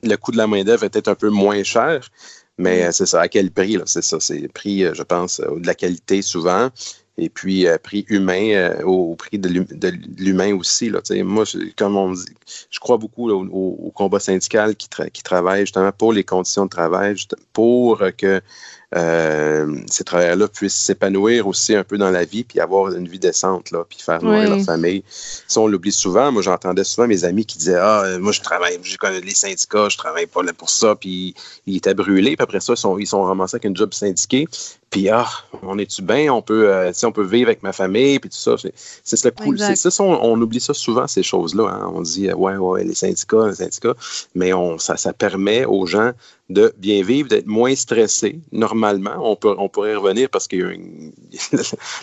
[0.02, 2.10] le coût de la main-d'œuvre est peut-être un peu moins cher,
[2.58, 2.92] mais mm.
[2.92, 3.78] c'est ça, à quel prix?
[3.86, 6.70] C'est ça, c'est prix, je pense, de la qualité souvent
[7.18, 9.50] et puis euh, prix humain euh, au, prix de
[10.18, 10.90] l'humain aussi.
[10.90, 12.26] Là, moi, je, comme on dit,
[12.70, 17.16] je crois beaucoup au, combat syndical qui, qui travaille justement pour les conditions de travail,
[17.54, 18.42] pour que
[18.96, 23.20] euh, ces travailleurs-là puissent s'épanouir aussi un peu dans la vie, puis avoir une vie
[23.20, 25.04] décente, là, puis faire nourrir leur famille.
[25.48, 26.32] Ça, on l'oublie souvent.
[26.32, 29.90] Moi, j'entendais souvent mes amis qui disaient Ah, moi, je travaille, je connais les syndicats,
[29.90, 31.34] je travaille pas là pour ça, puis
[31.66, 34.48] ils étaient brûlés, puis après ça, ils sont, ils sont ramassés avec un job syndiqué.
[34.90, 35.28] Puis, ah,
[35.62, 36.34] on est-tu bien?
[36.34, 38.56] On peut, euh, on peut vivre avec ma famille, puis tout ça.
[39.04, 39.60] C'est ça cool.
[39.60, 41.66] C'est ça, on, oublie ça souvent, ces choses-là.
[41.66, 41.92] Hein.
[41.94, 43.96] On dit, ouais, ouais, les syndicats, les syndicats.
[44.36, 46.12] Mais on, ça, ça permet aux gens
[46.50, 48.40] de bien vivre, d'être moins stressé.
[48.52, 50.56] Normalement, on, peut, on pourrait revenir parce que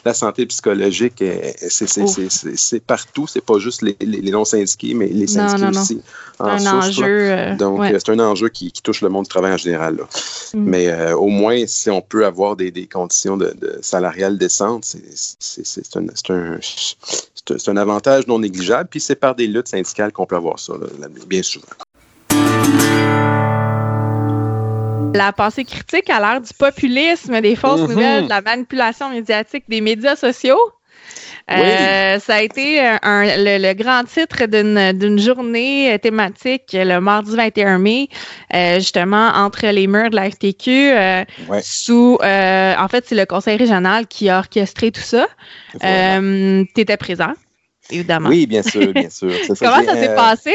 [0.05, 1.23] la santé psychologique,
[1.68, 3.27] c'est partout.
[3.27, 6.03] C'est pas juste les, non-syndiqués, mais les syndiqués aussi.
[6.42, 7.31] C'est un enjeu.
[7.31, 9.94] Euh, Donc, c'est un enjeu qui, touche le monde du travail en général.
[9.94, 10.59] Mm.
[10.59, 14.85] Mais euh, au moins, si on peut avoir des, conditions de, salariales décentes,
[15.38, 16.59] c'est un, un,
[17.66, 18.88] un, avantage non négligeable.
[18.90, 20.74] Puis c'est par des luttes syndicales qu'on peut avoir ça,
[21.26, 21.66] bien souvent.
[25.14, 27.88] La pensée critique à l'ère du populisme, des fausses mhm.
[27.88, 30.59] nouvelles, de la manipulation médiatique des médias sociaux.
[31.51, 38.09] Euh, ça a été le, grand titre d'une journée thématique le mardi 21 mai,
[38.55, 40.70] euh, justement entre les murs de la FTQ.
[40.70, 41.25] Euh,
[41.61, 45.27] sous, en fait, c'est le conseil régional qui a orchestré tout ça.
[45.81, 47.33] tu étais présent,
[47.90, 48.29] évidemment.
[48.29, 49.33] Oui, bien sûr, bien sûr.
[49.59, 50.55] Comment ça s'est passé?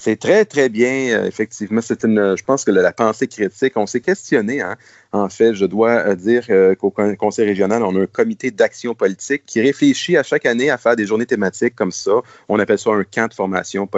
[0.00, 1.80] C'est très, très bien, euh, effectivement.
[1.80, 4.60] C'est une, je pense que la, pensée critique, on s'est questionné.
[4.60, 4.76] Hein.
[5.10, 8.94] En fait, je dois euh, dire euh, qu'au Conseil régional, on a un comité d'action
[8.94, 12.12] politique qui réfléchit à chaque année à faire des journées thématiques comme ça.
[12.48, 13.88] On appelle ça un camp de formation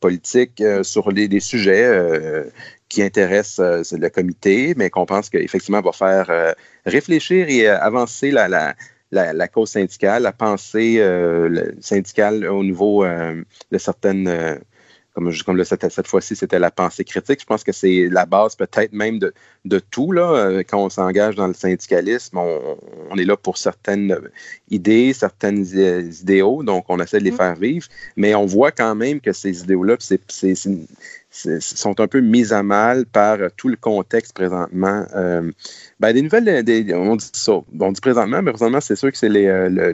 [0.00, 2.46] politique sur des, sujets
[2.88, 6.54] qui intéressent le comité, mais qu'on pense qu'effectivement va faire
[6.86, 8.74] réfléchir et avancer la, la
[9.12, 11.00] la, cause syndicale, la pensée
[11.80, 14.60] syndicale au niveau de certaines
[15.14, 17.40] comme, comme cette, cette fois-ci, c'était la pensée critique.
[17.40, 19.32] Je pense que c'est la base peut-être même de,
[19.64, 20.10] de, tout.
[20.10, 20.28] Là.
[20.32, 22.76] Euh, quand on s'engage dans le syndicalisme, on,
[23.10, 24.18] on, est là pour certaines
[24.70, 27.36] idées, certaines idéaux, donc on essaie de les mm.
[27.36, 29.96] faire vivre, mais on voit quand même que ces idéaux-là
[31.30, 35.06] sont un peu mis à mal par tout le contexte présentement.
[35.14, 35.50] Euh,
[36.00, 39.28] ben, des nouvelles, on dit ça, on dit présentement, mais présentement, c'est sûr que c'est
[39.28, 39.92] les, euh,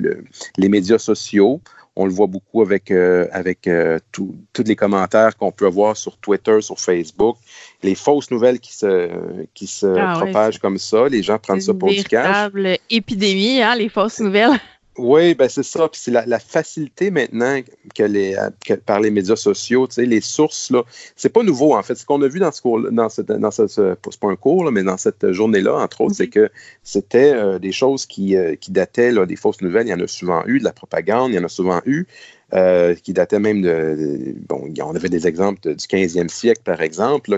[0.56, 1.60] les médias sociaux.
[2.00, 4.34] On le voit beaucoup avec, euh, avec euh, tous
[4.64, 7.36] les commentaires qu'on peut avoir sur Twitter, sur Facebook.
[7.82, 9.10] Les fausses nouvelles qui se,
[9.52, 12.50] qui se ah propagent comme ça, les gens prennent ça pour du cash.
[12.54, 14.58] C'est une épidémie, hein, les fausses nouvelles.
[15.02, 15.88] Oui, ben c'est ça.
[15.88, 17.60] Puis c'est la, facilité maintenant
[17.94, 18.36] que les,
[18.84, 20.82] par les médias sociaux, tu sais, les sources, là,
[21.16, 21.94] c'est pas nouveau en fait.
[21.94, 24.70] Ce qu'on a vu dans ce cours, dans cette, dans ce, c'est pas un cours,
[24.70, 26.30] mais dans cette journée-là, entre autres, c'est mhm.
[26.30, 26.50] que
[26.82, 29.86] c'était euh, des choses qui, euh, qui dataient là, des fausses nouvelles.
[29.86, 32.06] Il y en a souvent eu, de la propagande, il y en a souvent eu.
[32.52, 37.30] Euh, qui dataient même de, bon, on avait des exemples du 15e siècle, par exemple,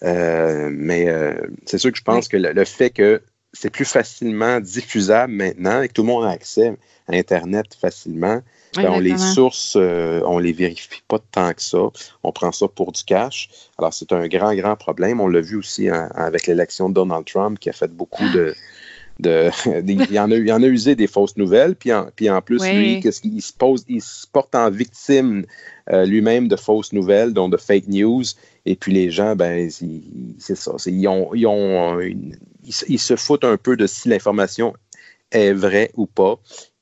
[0.00, 1.08] mais
[1.66, 3.20] c'est sûr que je pense que le fait que
[3.52, 6.76] c'est plus facilement diffusable maintenant et que tout le monde a accès
[7.08, 8.42] à Internet facilement.
[8.76, 11.88] Ben, on les sources, euh, on les vérifie pas tant que ça.
[12.22, 13.48] On prend ça pour du cash.
[13.78, 15.20] Alors, c'est un grand, grand problème.
[15.20, 18.54] On l'a vu aussi avec l'élection de Donald Trump qui a fait beaucoup de.
[19.20, 19.50] de,
[19.86, 21.74] il, y en a, il en a usé des fausses nouvelles.
[21.76, 25.46] Puis en, puis en plus, lui, il se, pose, il se porte en victime
[25.90, 28.24] euh, lui-même de fausses nouvelles, donc de fake news.
[28.66, 30.72] Et puis les gens, ben, c'est ça.
[30.86, 32.36] Ils ont, ils ont une,
[32.88, 34.74] il, se fout un peu de si l'information
[35.30, 36.36] est vraie ou pas.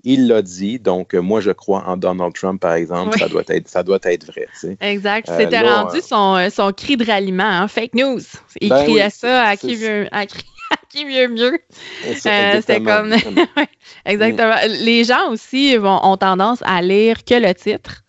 [0.05, 3.43] Il l'a dit, donc euh, moi je crois en Donald Trump, par exemple, ça, doit
[3.49, 4.47] être, ça doit être vrai.
[4.81, 5.29] Exact.
[5.29, 8.21] Euh, C'était rendu euh, son, cri de ralliement, hein, fake news.
[8.61, 11.59] Il ben criait ça à qui, veut, à, qui mieux mieux.
[12.15, 13.15] C'était comme.
[14.07, 14.55] exactement.
[14.69, 18.05] Les gens aussi ont tendance à lire que le titre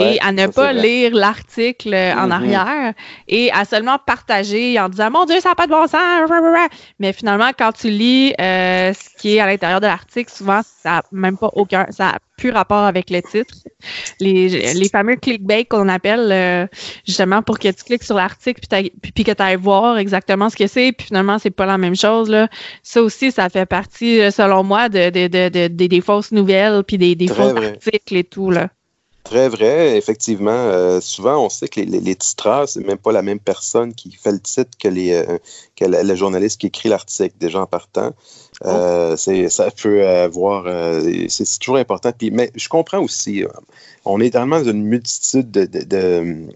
[0.00, 2.32] et à ne pas lire l'article en mm-hmm.
[2.32, 2.94] arrière
[3.28, 6.70] et à seulement partager en disant Mon Dieu, ça n'a pas de bon sens.
[6.98, 10.90] Mais finalement, quand tu lis euh, ce qui est à l'intérieur de l'article, souvent, ça
[10.90, 13.54] n'a même pas aucun, ça a plus rapport avec le titre.
[14.20, 16.66] Les, les fameux clickbait qu'on appelle euh,
[17.06, 20.56] justement pour que tu cliques sur l'article puis, puis, que tu ailles voir exactement ce
[20.56, 22.28] que c'est, puis finalement, c'est pas la même chose.
[22.28, 22.48] Là.
[22.82, 27.14] Ça aussi, ça fait partie, selon moi, de, de, de, des fausses nouvelles puis des,
[27.14, 28.50] des faux articles et tout.
[28.50, 28.68] Là.
[29.28, 30.50] Très vrai, effectivement.
[30.50, 34.12] Euh, souvent, on sait que les, les, titreurs, c'est même pas la même personne qui
[34.12, 35.38] fait le titre que, les, euh,
[35.74, 38.12] que la, journaliste qui écrit l'article, déjà en partant.
[38.64, 39.48] Euh, oh.
[39.48, 40.64] ça peut avoir.
[41.28, 42.12] c'est toujours important.
[42.16, 43.44] Puis, mais je comprends aussi.
[44.04, 46.46] on est tellement dans une multitude de, de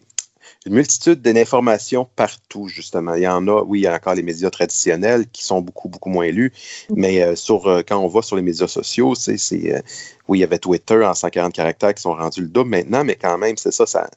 [0.67, 3.15] une multitude d'informations partout, justement.
[3.15, 5.89] Il y en a, oui, il y a encore les médias traditionnels qui sont beaucoup,
[5.89, 6.53] beaucoup moins lus,
[6.91, 6.95] mm.
[6.97, 9.81] mais euh, sur, euh, quand on va sur les médias sociaux, c'est, euh,
[10.29, 13.17] oui, il y avait Twitter en 140 caractères qui sont rendus le double maintenant, mais
[13.17, 14.11] quand même, c'est ça, ça,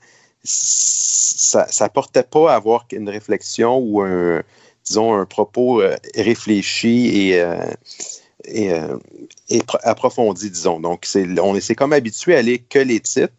[0.43, 4.43] ça, ça portait pas à avoir une réflexion ou un,
[4.83, 5.81] disons, un propos
[6.13, 7.43] réfléchi et,
[8.43, 8.71] et,
[9.49, 10.81] et, approfondi, disons.
[10.81, 13.33] Donc, c'est, on s'est comme habitué à aller que les titres,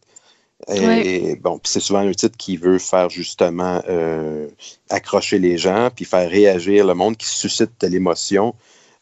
[0.68, 4.48] et bon, c'est souvent un titre qui veut faire justement euh,
[4.88, 8.54] accrocher les gens, puis faire réagir le monde, qui suscite de l'émotion.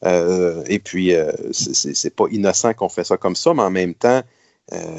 [0.05, 3.95] Euh, et puis, euh, c'est pas innocent qu'on fait ça comme ça, mais en même
[3.95, 4.23] temps,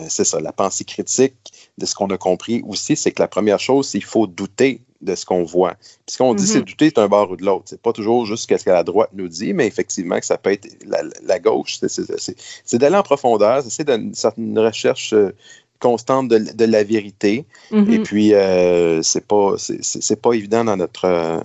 [0.08, 1.34] c'est ça, la pensée critique
[1.80, 4.82] de ce qu'on a compris aussi, c'est que la première chose, c'est qu'il faut douter
[5.02, 5.74] de ce qu'on voit.
[6.06, 6.66] Puis ce qu'on dit, c'est mm-hmm.
[6.66, 7.64] douter d'un bord ou de l'autre.
[7.66, 10.52] C'est pas toujours juste ce que la droite nous dit, mais effectivement que ça peut
[10.52, 10.68] être
[11.24, 11.80] la, gauche.
[11.88, 15.16] C'est d'aller en profondeur, c'est une certaine recherche
[15.80, 17.46] constante de, la vérité.
[17.72, 17.92] Mm-hmm.
[17.92, 21.40] Et puis, euh, c'est pas, c'est pas évident dans notre, euh,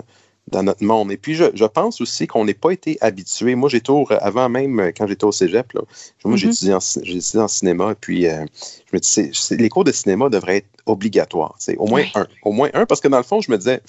[0.49, 1.11] dans notre monde.
[1.13, 3.55] Et puis, je, pense aussi qu'on n'est pas été habitué.
[3.55, 5.83] Moi, j'ai tour avant même, quand j'étais au cégep, là,
[6.25, 7.11] moi, j'ai mm-hmm.
[7.11, 7.93] étudié, en cinéma.
[7.93, 8.45] Et puis, euh,
[8.91, 11.57] je me disais, les cours de cinéma devraient être obligatoires.
[11.77, 12.27] Au moins un.
[12.43, 13.81] Au moins un, parce que dans le fond, je me disais,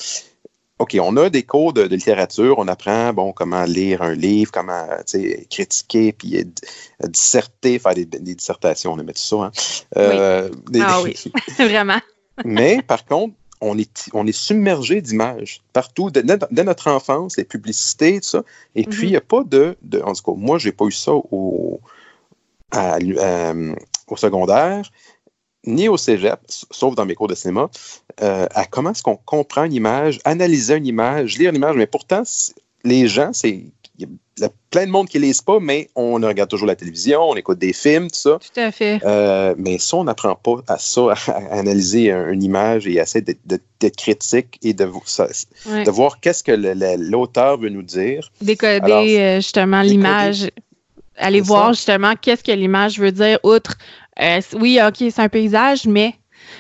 [0.79, 4.87] OK, on a des cours de, littérature, on apprend bon comment lire un livre, comment
[5.49, 9.35] critiquer, puis euh, disserter, faire des, dissertations, on aime tout ça.
[9.37, 9.51] Hein?
[9.97, 10.49] Euh,
[10.81, 11.15] ah oui,
[11.57, 11.99] vraiment.
[12.45, 16.23] Mais par contre, on est, on est submergé d'images partout, dès,
[16.63, 18.43] notre enfance, les publicités, tout ça.
[18.75, 20.85] Et puis, il n'y a pas de, de, En tout cas, moi, je n'ai pas
[20.85, 21.81] eu ça au,
[22.75, 23.75] euh,
[24.07, 24.89] au secondaire
[25.65, 26.39] ni au cégep,
[26.71, 27.69] sauf dans mes cours de cinéma,
[28.21, 31.87] euh, à comment est-ce qu'on comprend une image, analyser une image, lire une image, mais
[31.87, 32.23] pourtant,
[32.83, 33.63] les gens, c'est.
[34.01, 34.07] Il
[34.43, 37.31] y a plein de monde qui ne lisent pas, mais on regarde toujours la télévision,
[37.31, 38.39] on écoute des films, tout ça.
[38.39, 39.01] Tout à fait.
[39.03, 43.21] Euh, mais ça, on n'apprend pas à ça, à, analyser une image et à essayer
[43.21, 48.31] d'être critique et de, de voir qu'est-ce que l'auteur veut nous dire.
[48.41, 50.49] Décoder euh, justement l'image
[51.19, 53.77] aller voir justement qu'est-ce que l'image veut dire, outre
[54.21, 56.15] euh, oui, OK, c'est un paysage, mais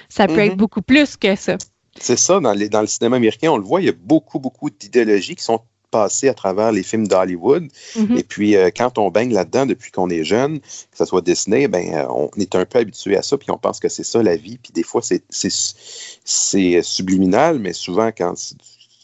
[0.09, 0.57] ça peut être mhm.
[0.57, 1.57] beaucoup plus que ça.
[1.99, 4.69] C'est ça, dans, dans, le cinéma américain, on le voit, il y a beaucoup, beaucoup
[4.69, 7.67] d'idéologies qui sont passées à travers les films d'Hollywood.
[7.95, 8.17] Mhm.
[8.17, 11.67] Et puis, euh, quand on baigne là-dedans depuis qu'on est jeune, que ce soit Disney,
[11.67, 14.21] ben, euh, on est un peu habitué à ça, puis on pense que c'est ça
[14.23, 14.57] la vie.
[14.57, 15.23] Puis des fois, c'est
[16.83, 18.35] subliminal, mais souvent, quand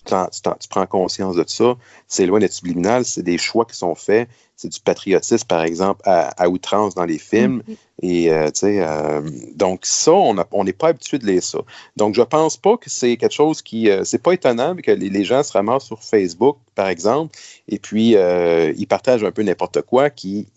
[0.05, 1.75] tu, prends conscience de ça,
[2.07, 6.01] c'est loin d'être subliminal, c'est des choix qui sont faits c'est du patriotisme, par exemple,
[6.05, 7.61] à, outrance dans les films.
[7.67, 7.75] Mm-hmm.
[8.03, 9.21] Et, euh, tu sais, euh,
[9.55, 11.59] donc ça, on n'est pas habitué de lire ça.
[11.97, 13.89] Donc, je pense pas que c'est quelque chose qui.
[13.89, 17.37] Euh, c'est pas étonnant que les, gens se ramassent sur Facebook, par exemple,
[17.67, 20.47] et puis ils partagent un peu n'importe quoi qui,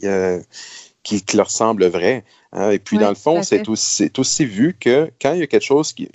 [1.03, 2.25] qui, leur semble vrai.
[2.53, 2.71] Hein.
[2.71, 5.65] Et puis, dans le fond, c'est aussi, aussi vu que quand il y a quelque
[5.65, 6.09] chose qui.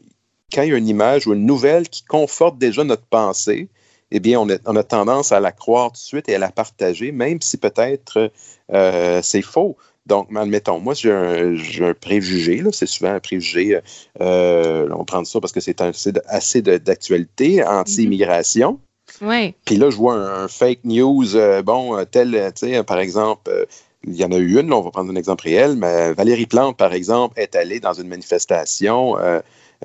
[0.52, 3.70] Quand il y a une image ou une nouvelle qui conforte déjà notre pensée,
[4.16, 7.12] eh bien, on a, tendance à la croire tout de suite et à la partager,
[7.12, 8.32] même si peut-être
[8.72, 9.76] euh, c'est faux.
[10.06, 13.80] Donc, admettons, moi, j'ai un, préjugé, c'est souvent un préjugé,
[14.22, 15.82] euh, on prend ça parce que c'est
[16.28, 18.74] assez d'actualité, anti-immigration.
[18.74, 19.28] Mm-hmm.
[19.28, 19.56] Oui.
[19.66, 23.66] Puis là, je vois un, fake news, euh, bon, tel, tu sais, par exemple,
[24.06, 26.78] il y en a eu une, on va prendre un exemple réel, mais Valérie Plante,
[26.78, 29.16] par exemple, est allée dans une manifestation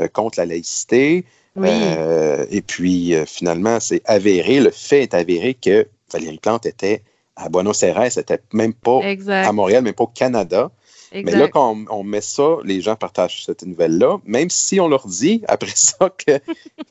[0.07, 1.25] contre la laïcité.
[1.67, 7.03] Euh, et puis, euh, finalement, c'est avéré, le fait est avéré que Valérie Plante était
[7.37, 10.71] à Buenos Aires, n'était même pas à Montréal, même pas au Canada.
[11.15, 15.07] Mais là, quand on, met ça, les gens partagent cette nouvelle-là, même si on leur
[15.07, 16.39] dit après ça que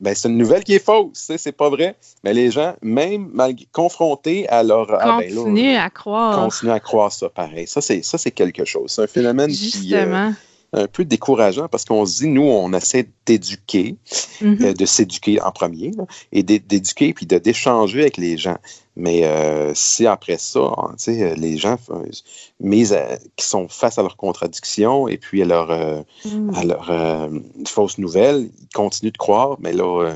[0.01, 1.95] ben, c'est une nouvelle qui est fausse, c'est pas vrai.
[2.23, 3.31] Mais les gens, même
[3.71, 4.87] confrontés à leur.
[4.87, 6.39] Continuent ah, ben à croire.
[6.39, 7.67] Continuent à croire ça, pareil.
[7.67, 8.91] Ça, c'est quelque chose.
[8.91, 9.93] C'est un phénomène qui.
[9.93, 10.31] Euh,
[10.73, 13.95] un peu décourageant parce qu'on se dit, nous, on essaie d'éduquer,
[14.41, 14.65] mm-hmm.
[14.65, 15.91] euh, de s'éduquer en premier,
[16.31, 18.57] et d'éduquer puis d'échanger avec les gens.
[18.99, 25.07] Mais euh, si après ça, hein, les gens euh, qui sont face à leurs contradictions
[25.07, 27.65] et puis à leurs mm.
[27.67, 30.15] fausses nouvelles, ils continuent de croire, mais là,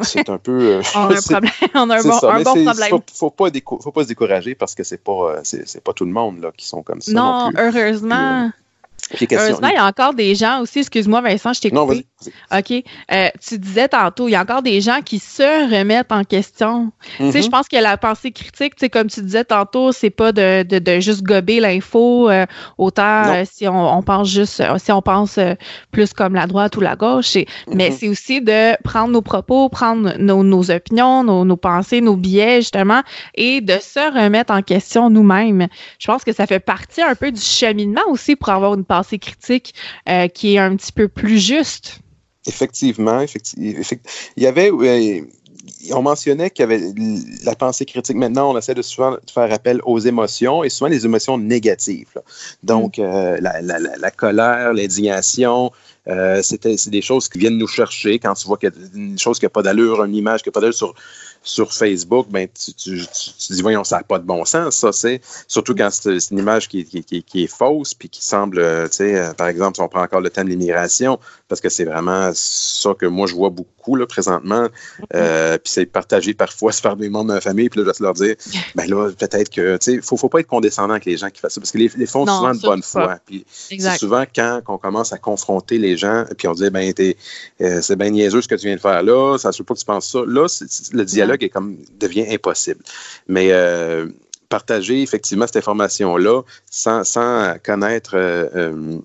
[0.00, 0.82] c'est un peu.
[0.94, 1.52] on a un problème.
[1.74, 2.90] On a un bon, un bon problème.
[2.90, 3.48] Faut, faut, pas
[3.80, 6.66] faut pas se décourager parce que c'est pas, c'est pas tout le monde là, qui
[6.66, 7.12] sont comme ça.
[7.12, 8.50] Non, heureusement.
[9.32, 12.06] Heureusement, il y a encore des gens aussi, excuse-moi Vincent, je t'ai coupé.
[12.24, 12.72] Non, OK.
[13.12, 16.92] Euh, tu disais tantôt, il y a encore des gens qui se remettent en question.
[17.16, 17.50] Tu sais, je mm-hmm.
[17.50, 20.78] pense que la pensée critique, tu sais, comme tu disais tantôt, c'est pas de, de,
[20.78, 22.46] de, juste gober l'info, euh,
[22.78, 25.38] autant euh, si on, on, pense juste, si on pense
[25.90, 27.96] plus comme la droite ou la gauche, mais mm-hmm.
[27.98, 32.60] c'est aussi de prendre nos propos, prendre nos, nos opinions, nos, nos pensées, nos biais,
[32.60, 33.02] justement,
[33.34, 35.68] et de se remettre en question nous-mêmes.
[35.98, 38.99] Je pense que ça fait partie un peu du cheminement aussi pour avoir une pensée
[39.02, 39.74] critique
[40.08, 42.00] euh, qui est un petit peu plus juste.
[42.46, 43.82] Effectivement, effectivement.
[44.36, 44.70] Il y avait,
[45.92, 46.80] on mentionnait qu'il y avait
[47.44, 48.16] la pensée critique.
[48.16, 52.20] Maintenant, on essaie de souvent faire appel aux émotions et souvent les émotions négatives.
[52.62, 53.02] Donc, mm.
[53.02, 55.70] euh, la, colère, l'indignation,
[56.08, 59.18] euh, c'est des choses qui viennent nous chercher quand tu vois qu'il y a une
[59.18, 60.94] chose qui n'a pas d'allure, une image qui n'a pas d'allure sur,
[61.42, 64.92] sur Facebook, ben, tu, tu, tu, dis, voyons, ça n'a pas de bon sens, ça,
[64.92, 68.96] c'est surtout quand c'est une image qui, qui, est fausse, puis qui semble, euh, tu
[68.96, 71.18] sais, euh, par exemple, si on prend encore le thème de l'immigration,
[71.50, 74.68] parce que c'est vraiment ça que moi, je vois beaucoup, là, présentement,
[75.14, 78.04] euh, puis c'est partagé parfois par des membres de ma famille, puis là, je vais
[78.04, 78.36] leur dire,
[78.74, 81.28] ben là, peut-être que, tu sais, il faut, faut pas être condescendant avec les gens
[81.28, 83.44] qui font ça, parce que les, les font souvent de bonne foi, puis
[83.98, 86.92] souvent quand on commence à confronter les gens, puis on dit, ben,
[87.58, 89.80] c'est bien niaiseux ce que tu viens de faire là, ça ne veut pas que
[89.80, 90.46] tu penses ça, là,
[90.92, 92.80] le dialogue qui comme, devient impossible.
[93.28, 94.06] Mais euh,
[94.48, 97.02] partager effectivement cette information-là sans,
[97.64, 98.12] connaître.
[98.14, 98.98] Euh, euh,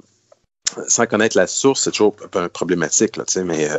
[0.87, 3.69] sans connaître la source, c'est toujours un peu problématique, là, mais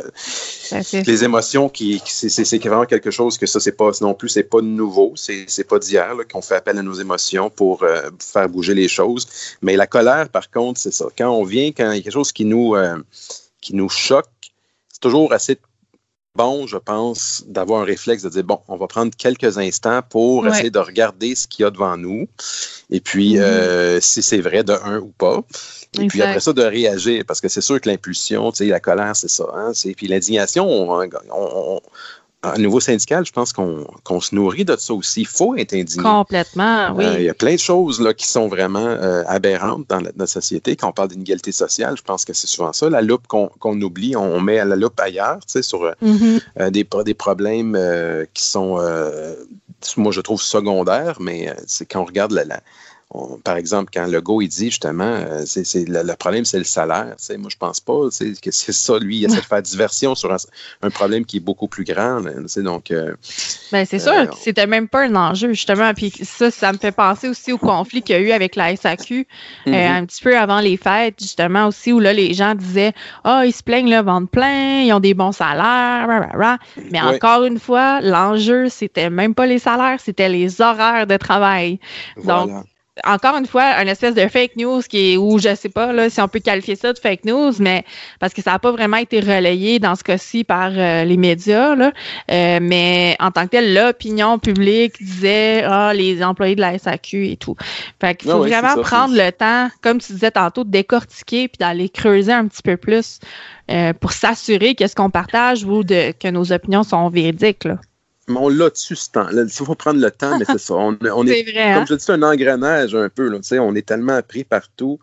[0.71, 4.43] ben, les émotions, qui, c'est vraiment quelque chose que ça, c'est pas non plus, c'est
[4.43, 7.83] pas nouveau, c'est pas d'hier qu'on fait appel à nos émotions pour
[8.19, 9.27] faire bouger les choses.
[9.61, 11.05] Mais la colère, par contre, c'est ça.
[11.17, 12.75] Quand on vient, quand il y a quelque chose qui nous,
[13.61, 14.25] qui nous choque,
[14.91, 15.57] c'est toujours assez
[16.37, 20.47] bon, je pense, d'avoir un réflexe de dire, bon, on va prendre quelques instants pour
[20.47, 22.27] essayer de regarder ce qu'il y a devant nous.
[22.91, 23.41] Et puis, mm-hmm.
[23.41, 25.41] euh, si c'est vrai de un ou pas.
[25.99, 28.79] Et puis après ça, de réagir, parce que c'est sûr que l'impulsion, tu sais, la
[28.79, 29.45] colère, c'est ça.
[29.55, 31.81] Hein, puis l'indignation, on,
[32.43, 35.21] au niveau syndical, je pense qu'on se nourrit de ça aussi.
[35.21, 36.03] Il faut être indigné.
[36.03, 37.05] Complètement, oui.
[37.05, 40.25] Euh, il y a plein de choses là, qui sont vraiment euh, aberrantes dans notre
[40.27, 40.75] société.
[40.75, 42.89] Quand on parle d'inégalité sociale, je pense que c'est souvent ça.
[42.89, 46.69] La loupe qu'on oublie, on, met à la loupe ailleurs, tu sais, sur euh, mm-hmm.
[46.69, 47.77] des, des problèmes
[48.33, 48.79] qui sont,
[49.97, 52.61] moi, je trouve secondaires, mais c'est quand on regarde la,
[53.43, 57.15] par exemple, quand Legault il dit justement, euh, c'est, le, problème, c'est le salaire.
[57.37, 57.93] Moi, je pense pas
[58.41, 58.99] que c'est ça.
[58.99, 60.35] Lui, il essaie de faire diversion sur
[60.81, 62.21] un, problème qui est beaucoup plus grand.
[62.57, 63.15] donc, euh,
[63.71, 65.93] ben, c'est sûr euh, que c'était même pas un enjeu, justement.
[65.93, 68.75] Puis ça, ça me fait penser aussi au conflit qu'il y a eu avec la
[68.75, 69.25] SAQ
[69.65, 69.97] mm-hmm.
[69.97, 72.93] un petit peu avant les fêtes, justement, aussi, où là, les gens disaient
[73.23, 76.57] Ah, ils se plaignent, le ventre plein, ils ont des bons salaires,
[76.91, 81.79] Mais encore une fois, l'enjeu, c'était même pas les salaires, c'était les horaires de travail.
[82.25, 82.49] Donc,
[83.03, 86.09] encore une fois, un espèce de fake news qui est, ou je sais pas là,
[86.09, 87.83] si on peut qualifier ça de fake news, mais
[88.19, 91.75] parce que ça n'a pas vraiment été relayé dans ce cas-ci par euh, les médias.
[91.75, 91.91] Là,
[92.31, 97.27] euh, mais en tant que tel, l'opinion publique disait ah, les employés de la SAQ
[97.27, 97.55] et tout.
[97.99, 101.89] Fait qu'il faut vraiment prendre le temps, comme tu disais tantôt, de décortiquer puis d'aller
[101.89, 103.19] creuser un petit peu plus
[103.71, 107.65] euh, pour s'assurer que ce qu'on partage ou de, que nos opinions sont véridiques.
[107.65, 107.77] Là
[108.35, 109.27] on l'a dessus ce temps.
[109.31, 110.73] Il faut prendre le temps, mais c'est ça.
[110.75, 111.85] On, est, vrai, comme hein?
[111.89, 113.29] je dis, un engrenage un peu.
[113.29, 114.99] Là, on est tellement pris partout.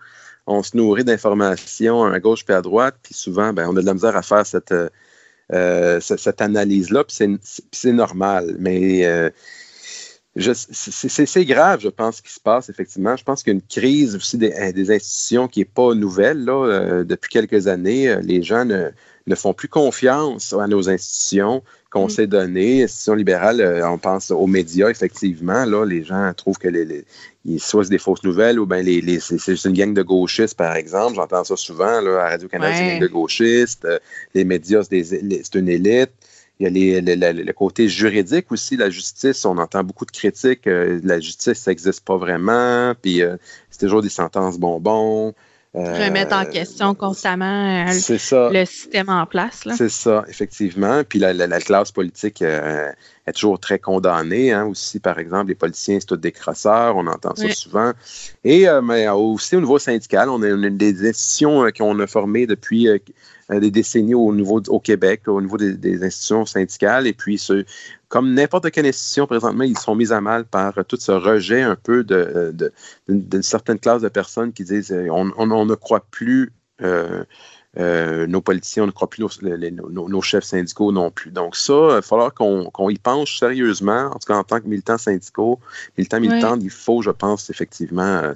[0.46, 3.87] On se nourrit d'informations à gauche et à droite, puis souvent, ben, on a de
[3.87, 4.74] la misère à faire cette,
[5.52, 7.38] euh, cette, analyse-là, puis
[7.72, 8.56] c'est normal.
[8.58, 9.30] Mais euh,
[10.37, 13.16] c'est grave, je pense, ce qui se passe, effectivement.
[13.16, 16.44] Je pense qu'il y a une crise aussi des, institutions qui n'est pas nouvelle.
[16.44, 18.90] Là, euh, depuis quelques années, les gens ne,
[19.26, 21.62] ne font plus confiance à nos institutions
[21.94, 22.11] qu'on mm.
[22.11, 22.83] s'est données.
[22.83, 25.64] Institutions libérales, euh, on pense aux médias, effectivement.
[25.64, 27.04] Là, les gens trouvent que les,
[27.44, 30.57] les soit c'est des fausses nouvelles ou bien les, les c'est une gang de gauchistes,
[30.57, 31.14] par exemple.
[31.14, 33.85] J'entends ça souvent là, à Radio-Canada, c'est une gang de gauchistes.
[33.85, 33.98] Euh,
[34.35, 36.11] les médias, c'est une élite.
[36.61, 39.44] Il y a le, côté juridique aussi, la justice.
[39.44, 40.66] On entend beaucoup de critiques.
[40.66, 42.94] Euh, la justice, ça n'existe pas vraiment.
[43.00, 43.22] Puis
[43.70, 45.35] c'est toujours des sentences bonbons.
[45.74, 47.92] Remettre en question constamment euh,
[48.52, 49.66] le système en place.
[49.76, 51.02] C'est ça, effectivement.
[51.02, 52.92] Puis la, classe politique euh,
[53.27, 54.52] est toujours très condamnée.
[54.52, 57.92] Hein, aussi, par exemple, les politiciens, c'est tous des crosseurs, on entend ça souvent.
[58.44, 62.88] Et euh, mais aussi au niveau syndical, on a, des institutions qu'on a formées depuis
[63.50, 67.06] des décennies au niveau au Québec, au niveau des, institutions syndicales.
[67.06, 67.64] Et puis, ce,
[68.08, 71.76] comme n'importe quelle institution présentement, ils sont mis à mal par tout ce rejet un
[71.76, 72.70] peu d'une
[73.08, 77.24] de, certaine classe de personnes qui disent euh, on, ne croit plus euh,
[77.76, 81.30] euh, nos politiciens, on ne croit plus nos, chefs syndicaux non plus.
[81.30, 84.68] Donc ça, il va falloir qu'on y penche sérieusement, en tout cas en tant que
[84.68, 85.58] militants syndicaux,
[85.98, 88.32] militants, militantes, il faut, je pense, effectivement,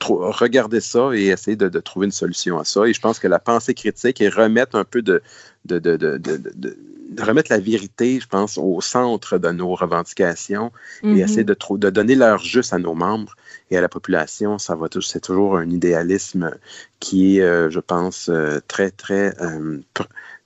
[0.00, 2.86] regarder ça et essayer de, trouver une solution à ça.
[2.86, 5.22] Et je pense que la pensée critique et remettre un peu de,
[5.64, 10.72] de, de remettre la vérité, je pense, au centre de nos revendications
[11.02, 11.24] et mm-hmm.
[11.24, 13.34] essayer de, de donner l'heure juste à nos membres
[13.70, 14.58] et à la population.
[14.58, 16.54] Ça va c'est toujours un idéalisme
[17.00, 19.78] qui est, euh, je pense, euh, très, très, euh,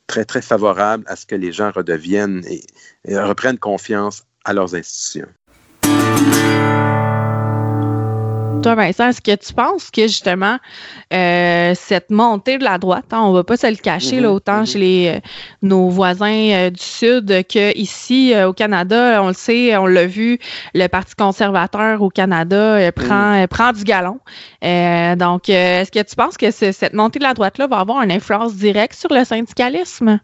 [0.06, 2.44] très, très favorable à ce que les gens redeviennent
[3.04, 5.28] et reprennent confiance à leurs institutions.
[8.62, 10.58] Toi, Vincent, est-ce que tu penses que justement
[11.12, 14.28] euh, cette montée de la droite, hein, on ne va pas se le cacher, là,
[14.28, 14.72] mm-hmm, autant mm-hmm.
[14.72, 15.20] chez les, euh,
[15.62, 20.38] nos voisins euh, du Sud qu'ici au Canada, on le sait, on l'a vu,
[20.74, 23.48] le Parti conservateur au Canada prend, mm.
[23.48, 24.20] prend du galon.
[24.62, 28.54] donc, est-ce que tu penses que cette montée de la droite-là va avoir une influence
[28.54, 30.20] directe sur le syndicalisme?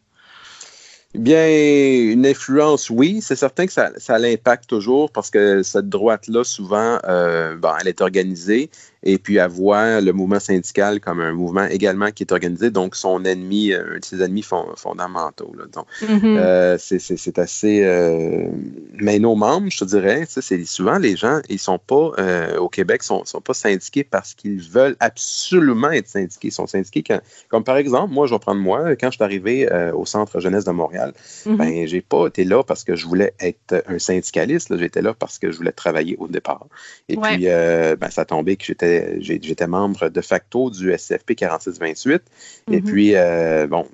[1.19, 3.21] Bien, une influence, oui.
[3.21, 7.89] C'est certain que ça, ça l'impacte toujours parce que cette droite-là, souvent, euh, bon, elle
[7.89, 8.71] est organisée
[9.03, 12.97] et puis à voir le mouvement syndical comme un mouvement également qui est organisé, donc
[12.97, 15.53] son ennemi, euh, un de ses ennemis fondamentaux.
[15.73, 16.37] Donc, mm-hmm.
[16.39, 17.85] euh, c'est assez...
[17.85, 18.49] Euh,
[18.95, 22.13] mais nos membres, je te dirais, c'est souvent les gens, ils sont pas,
[22.59, 26.49] au Québec, sont, sont pas syndiqués parce qu'ils veulent absolument être syndiqués.
[26.49, 27.05] Ils sont syndiqués
[27.49, 30.65] comme par exemple, moi, je vais prendre moi, quand je suis arrivé au Centre jeunesse
[30.65, 31.13] de Montréal,
[31.47, 31.57] mm-hmm.
[31.57, 35.39] ben, j'ai pas été là parce que je voulais être un syndicaliste, j'étais là parce
[35.39, 36.67] que je voulais travailler au départ.
[37.09, 38.88] Et puis, ben, ça tombait que j'étais
[39.21, 42.23] j'étais membre de facto du SFP 4628.
[42.71, 42.85] Et mhm.
[42.85, 43.87] puis, euh, bon,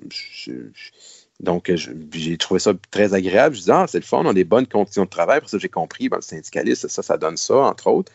[1.41, 1.71] donc,
[2.13, 3.55] j'ai trouvé ça très agréable.
[3.55, 5.41] Je disais, ah, c'est le fun, on a des bonnes conditions de travail.
[5.41, 8.11] Pour ça, j'ai compris, ben, le syndicaliste, ça, ça donne ça, entre autres.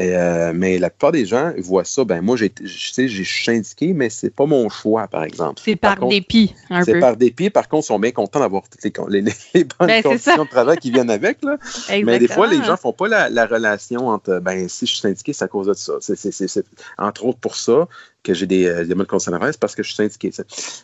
[0.00, 2.04] Euh, mais la plupart des gens voient ça.
[2.04, 5.60] Ben moi, je sais, j'ai syndiqué, mais c'est pas mon choix, par exemple.
[5.64, 7.48] C'est par, dépit, un C'est par dépit.
[7.50, 10.78] Par contre, ils sont bien contents d'avoir toutes les, les, bonnes ben, conditions de travail
[10.78, 11.38] qui viennent avec.
[11.44, 11.58] Là.
[12.04, 15.32] mais des fois, les gens font pas la, relation entre, ben si je suis syndiqué,
[15.32, 15.92] c'est à cause de ça.
[16.00, 16.64] C'est,
[16.98, 17.86] entre autres pour ça
[18.24, 20.32] que j'ai des, euh, des modes c'est parce que je suis syndiqué.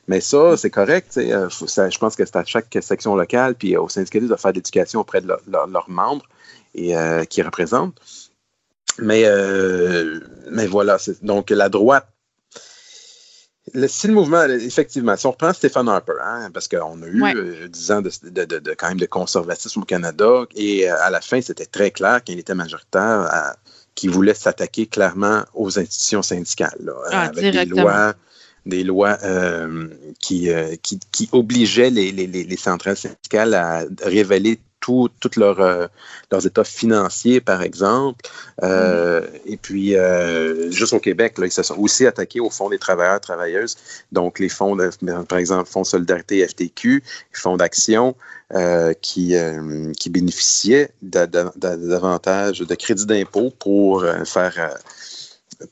[0.07, 1.17] Mais ça, c'est correct.
[1.17, 4.59] Euh, je pense que c'est à chaque section locale, puis au syndicat de faire de
[4.59, 6.27] l'éducation auprès de leurs membres
[6.75, 6.95] et
[7.29, 7.99] qui représentent.
[8.99, 10.21] Mais, euh,
[10.51, 12.09] mais voilà, donc la droite.
[13.73, 17.23] Le, si le mouvement, effectivement, si on reprend Stephen Harper, hein, parce qu'on a eu
[17.23, 18.11] euh, dix ans de,
[18.45, 22.25] de, quand même de conservatisme au Canada, et euh, à la fin, c'était très clair
[22.25, 23.55] qu'il était majoritaire,
[23.95, 28.15] qu'il voulait s'attaquer clairement aux institutions syndicales, ah, avec des lois,
[28.67, 29.19] des lois
[30.19, 30.49] qui,
[30.83, 34.59] qui, qui, obligeaient les, les, les, centrales syndicales à révéler
[35.21, 35.87] tous leur, euh,
[36.31, 38.25] leurs états financiers, par exemple.
[38.63, 42.71] Euh, et puis, euh, juste au Québec, là, ils se sont aussi attaqués au Fonds
[42.71, 43.77] des travailleurs travailleuses.
[44.13, 44.77] Donc, les fonds,
[45.29, 48.15] par exemple, Fonds Solidarité FTQ, Fonds d'action,
[49.01, 49.37] qui,
[49.99, 54.75] qui bénéficiaient davantage de crédits d'impôt pour faire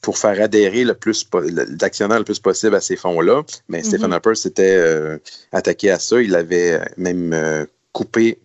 [0.02, 1.26] pour faire adhérer le plus
[1.70, 3.42] d'actionnaires le plus possible à ces fonds-là.
[3.68, 4.14] Mais Stephen mm-hmm.
[4.14, 6.20] Harper s'était attaqué à ça.
[6.20, 8.38] Il avait même coupé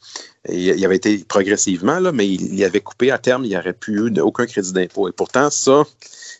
[0.49, 4.07] il, avait été progressivement, là, mais il, avait coupé à terme, il n'y aurait plus
[4.07, 5.07] eu aucun crédit d'impôt.
[5.07, 5.83] Et pourtant, ça,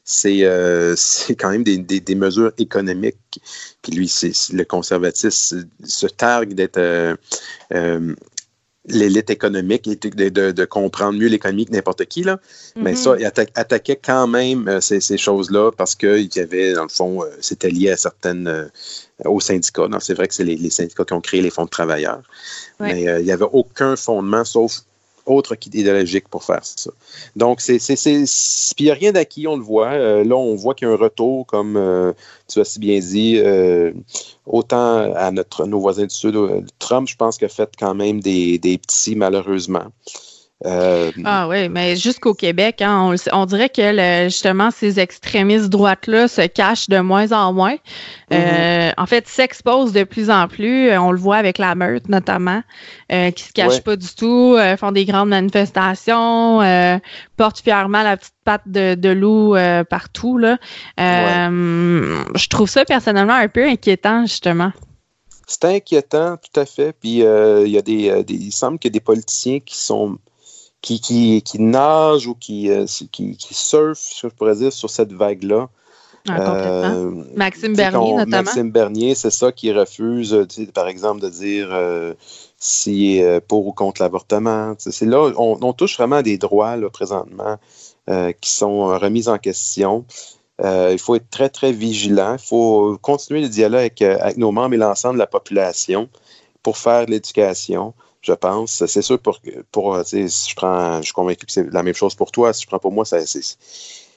[0.04, 0.96] c'est euh,
[1.40, 3.18] quand même des, des, mesures économiques.
[3.82, 7.16] Puis lui, c'est le conservatisme se targue d'être euh,
[7.74, 8.14] euh,
[8.86, 12.24] l'élite économique et de, de, comprendre mieux l'économie que n'importe qui.
[12.24, 12.40] Là.
[12.76, 13.20] Mais ça, mm-hmm.
[13.20, 17.70] il attaquait quand même ces, ces choses-là parce qu'il y avait, dans le fond, c'était
[17.70, 18.70] lié à certaines
[19.26, 19.88] aux syndicats.
[20.00, 22.22] C'est vrai que c'est les, syndicats qui ont créé les fonds de travailleurs.
[22.80, 24.82] Mais euh, il n'y avait aucun fondement sauf
[25.26, 26.92] autre qu'idéologique pour faire ça.
[27.36, 27.96] Donc, c'est, puis
[28.80, 29.92] il n'y a rien d'acquis, on le voit.
[29.92, 32.14] Euh, là, on voit qu'il y a un retour, comme euh,
[32.48, 33.42] tu as si bien dit,
[34.46, 36.36] autant à notre, nos voisins du Sud.
[36.80, 39.86] Trump, je pense, qu'il a fait quand même des, des petits, malheureusement.
[40.66, 46.42] Euh, ah oui, mais jusqu'au Québec, hein, on, dirait que justement ces extrémistes droites-là se
[46.48, 47.76] cachent de moins en moins.
[48.32, 48.94] Euh, mm-hmm.
[48.98, 50.96] en fait, s'exposent de plus en plus.
[50.98, 52.62] On le voit avec la meute notamment,
[53.12, 56.60] euh, qui se cachent pas du tout, font des grandes manifestations,
[57.36, 59.56] portent fièrement la petite patte de, loup
[59.90, 60.38] partout.
[60.38, 60.58] Là.
[60.98, 64.72] Je trouve ça personnellement un peu inquiétant, justement.
[65.46, 66.94] C'est inquiétant, tout à fait.
[66.94, 70.18] Puis il y a des, il semble qu'il y a des politiciens qui sont
[70.84, 75.14] qui, qui, qui nagent ou qui, euh, qui, qui surfent, je pourrais dire, sur cette
[75.14, 75.70] vague-là.
[76.30, 78.44] Ah, euh, Maxime Bernier, notamment.
[78.44, 82.14] Maxime Bernier, c'est ça qui refuse, par exemple, de dire euh,
[82.58, 84.74] s'il est pour ou contre l'avortement.
[84.78, 87.58] C'est là, on, touche vraiment à des droits là, présentement
[88.42, 90.06] qui sont remis en question.
[90.62, 92.34] il faut être très, très vigilant.
[92.34, 96.08] Il faut continuer le dialogue avec, avec nos membres et l'ensemble de la population
[96.62, 98.86] pour faire de l'éducation je pense.
[98.86, 99.40] C'est sûr, pour,
[99.72, 102.54] pour si je prends, je suis convaincu que c'est la même chose pour toi.
[102.54, 103.20] Si je prends pour moi, ça,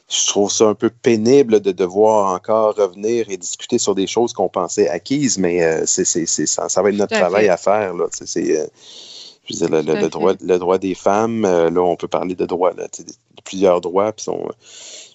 [0.09, 4.33] je trouve ça un peu pénible de devoir encore revenir et discuter sur des choses
[4.33, 7.95] qu'on pensait acquises, mais euh, c'est, ça, ça, va être notre travail à faire.
[7.95, 8.07] Là.
[8.13, 8.67] C'est, euh,
[9.45, 12.47] je veux dire, le, droit, le droit des femmes, euh, là, on peut parler de
[12.47, 12.87] droits, de,
[13.45, 14.13] plusieurs droits.
[14.13, 14.49] Puis sont,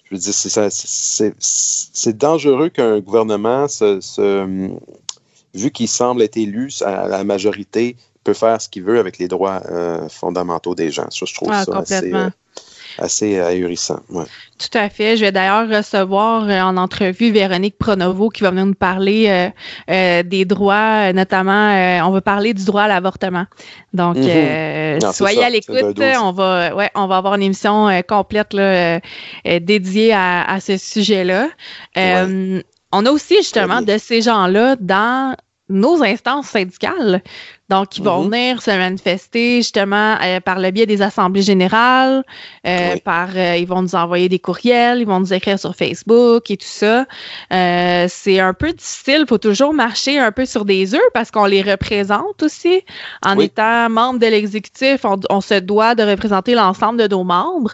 [0.04, 4.68] je veux dire, c'est, c'est, dangereux qu'un gouvernement, se,
[5.54, 9.28] vu qu'il semble être élu à la majorité, peut faire ce qu'il veut avec les
[9.28, 9.62] droits
[10.08, 11.10] fondamentaux des gens.
[11.10, 12.12] Ça, je trouve ah, ça assez
[12.98, 14.00] assez ahurissant.
[14.08, 15.16] Tout à fait.
[15.16, 19.48] Je vais d'ailleurs recevoir euh, en entrevue Véronique Pronovo qui va venir nous parler euh,
[19.90, 23.46] euh, des droits, notamment, on va parler du droit à l'avortement.
[23.92, 25.00] Donc, mhm.
[25.12, 26.00] soyez à l'écoute.
[26.20, 29.00] On va, ouais, on va avoir une émission complète là,
[29.44, 31.48] dédiée à, ce sujet-là.
[32.94, 35.34] On a aussi justement de ces gens-là dans
[35.68, 37.22] nos instances syndicales.
[37.72, 38.30] Donc, ils vont mm-hmm.
[38.30, 42.22] venir se manifester justement euh, par le biais des assemblées générales,
[42.66, 46.50] euh, par euh, ils vont nous envoyer des courriels, ils vont nous écrire sur Facebook
[46.50, 47.06] et tout ça.
[47.50, 51.46] c'est un peu difficile, il faut toujours marcher un peu sur des œufs parce qu'on
[51.46, 52.82] les représente aussi.
[53.24, 57.72] En étant membre de l'exécutif, on, se doit de représenter l'ensemble de nos membres.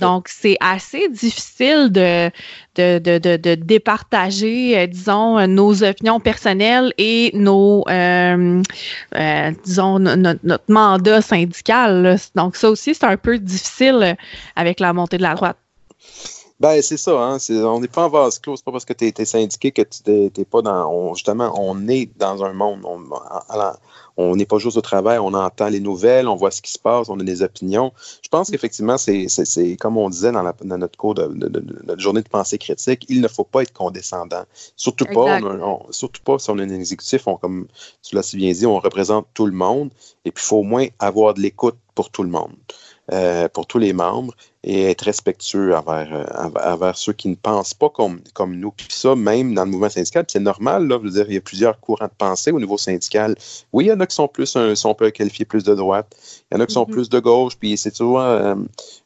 [0.00, 2.30] donc, c'est assez difficile de,
[2.76, 8.62] de, de, de, de départager, disons, nos opinions personnelles et nos, euh,
[9.64, 12.16] disons, notre mandat syndical.
[12.34, 14.16] Donc, ça aussi, c'est un peu difficile
[14.56, 15.56] avec la montée de la droite.
[16.60, 17.38] Ben, c'est ça, hein?
[17.48, 18.56] on n'est pas en vase clos.
[18.56, 21.14] C'est pas parce que tu es, syndiqué que tu n'es pas dans.
[21.14, 22.82] justement, on est dans un monde.
[24.18, 26.78] On n'est pas juste au travail, on entend les nouvelles, on voit ce qui se
[26.78, 27.94] passe, on a des opinions.
[28.22, 28.52] Je pense mm.
[28.52, 30.42] qu'effectivement, c'est comme on disait dans,
[30.76, 31.28] notre cours de,
[31.86, 34.44] notre journée de pensée critique, il ne faut pas être condescendant.
[34.76, 35.40] Surtout pas,
[35.90, 37.68] surtout pas si on est un exécutif, on, comme
[38.02, 39.90] tu l'as si bien dit, on représente tout le monde.
[40.26, 42.52] Et puis, il faut au moins avoir de l'écoute pour tout le monde.
[43.12, 47.72] Euh, pour tous les membres et être respectueux envers, euh, envers ceux qui ne pensent
[47.72, 48.72] pas comme, comme nous.
[48.72, 51.38] Puis ça, même dans le mouvement syndical, c'est normal, là, je veux dire, il y
[51.38, 53.36] a plusieurs courants de pensée au niveau syndical.
[53.72, 56.14] Oui, il y en a qui sont plus, sont peut qualifier plus de droite,
[56.50, 56.90] il y en a qui sont mm-hmm.
[56.90, 58.54] plus de gauche, puis c'est toujours, euh,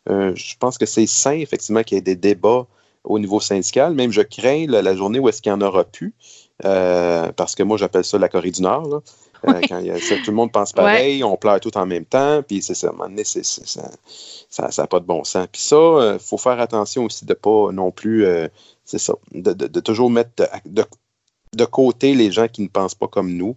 [0.07, 2.67] je pense que c'est sain, effectivement, qu'il y ait des débats
[3.05, 3.95] au niveau syndical.
[3.95, 6.15] Même je crains la journée où est-ce qu'il y en aura plus,
[6.61, 8.89] parce que moi, j'appelle ça la Corée du Nord.
[8.89, 9.01] Là.
[9.49, 9.81] Euh, quand
[10.25, 12.91] tout le monde pense pareil, on pleure tout en même temps, puis c'est ça, à
[12.91, 15.47] un moment donné, ça n'a pas de bon sens.
[15.51, 18.49] Puis ça, il euh, faut faire attention aussi de ne pas non plus, euh,
[18.85, 20.31] c'est ça, de, toujours mettre
[20.67, 20.85] de,
[21.65, 23.57] côté les gens qui ne pensent pas comme nous.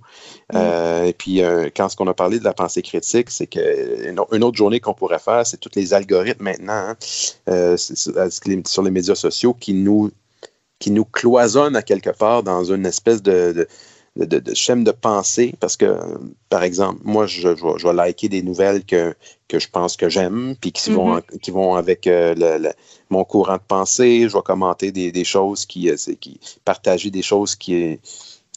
[0.53, 0.57] Mm.
[1.05, 1.41] et puis,
[1.75, 4.93] quand ce qu'on a parlé de la pensée critique, c'est qu'une une autre journée qu'on
[4.93, 6.95] pourrait faire, c'est tous les algorithmes maintenant
[7.47, 10.11] hein, sur les médias sociaux qui nous,
[10.79, 13.67] qui nous cloisonnent à quelque part dans une espèce de
[14.25, 15.97] de, de, schème de pensée parce que,
[16.49, 19.15] par exemple, moi, je, je, vais liker des nouvelles que,
[19.47, 21.39] que je pense que j'aime, puis qui, vont, mm-hmm.
[21.39, 22.71] qui vont avec euh, le,
[23.09, 24.27] mon courant de pensée.
[24.27, 27.99] Je vais commenter des, des choses qui, euh, qui, partager des choses qui,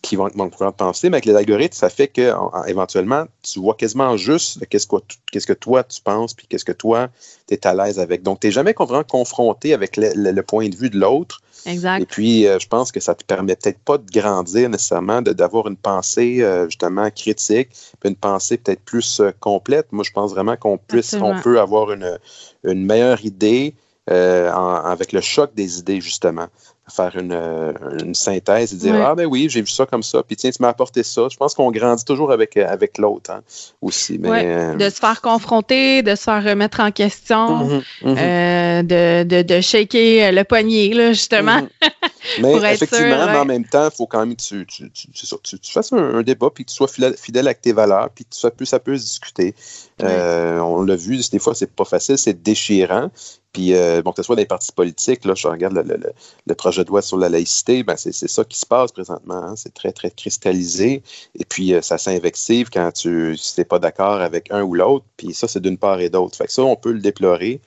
[0.03, 1.11] qui vont être mon courant de pensée.
[1.11, 2.33] Mais avec les algorithmes, ça fait que
[2.67, 4.97] éventuellement, tu vois quasiment juste qu'est-ce que,
[5.31, 7.09] qu'est-ce que toi tu penses, puis qu'est-ce que toi
[7.49, 8.23] tu es à l'aise avec.
[8.23, 12.01] Donc, tu n'es jamais vraiment confronté avec le point de vue de l'autre Exact.
[12.01, 15.67] Et puis, euh, je pense que ça te permet peut-être pas de grandir nécessairement, d'avoir
[15.69, 17.71] une pensée euh, justement critique,
[18.01, 19.89] puis une pensée peut-être plus euh, complète.
[19.93, 22.19] Moi, je pense vraiment qu'on puisse, on peut avoir une,
[22.65, 23.75] une meilleure idée
[24.07, 26.49] avec le choc des idées, justement
[26.91, 27.73] faire une, euh,
[28.03, 30.61] une synthèse et dire Ah, ben oui, j'ai vu ça comme ça, puis tiens, tu
[30.61, 31.29] m'as apporté ça.
[31.31, 33.43] Je pense qu'on grandit toujours avec, euh, avec l'autre hein,
[33.81, 34.19] aussi.
[34.19, 38.87] Mais, euh, De se faire confronter, de se faire remettre en question, mhm, mhm.
[38.87, 41.63] de, de, de, shaker le poignet, là, justement.
[41.63, 41.69] Mhm.
[42.43, 45.73] Mais effectivement, mais en même temps, il faut quand même que tu, tu, tu, tu
[45.73, 48.51] fasses un, débat, puis que tu sois fidèle, fidèle avec tes valeurs, puis que ça
[48.51, 49.55] peut, ça peut se discuter.
[49.99, 53.11] on l'a vu, des fois, c'est pas facile, c'est déchirant.
[53.53, 56.89] Puis, euh, bon, que ce soit des partis politiques, là, je regarde le, projet de
[56.89, 59.43] loi sur la laïcité, ben c'est ça qui se passe présentement.
[59.43, 59.55] Hein.
[59.57, 61.03] C'est très, très cristallisé.
[61.39, 65.05] Et puis, euh, ça s'invective quand tu n'es pas d'accord avec un ou l'autre.
[65.17, 66.37] Puis ça, c'est d'une part et d'autre.
[66.37, 67.61] Fait que ça, on peut le déplorer.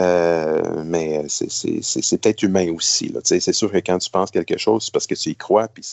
[0.00, 3.12] Euh, mais c'est peut-être humain aussi.
[3.24, 5.84] C'est sûr que quand tu penses quelque chose, c'est parce que tu y crois, puis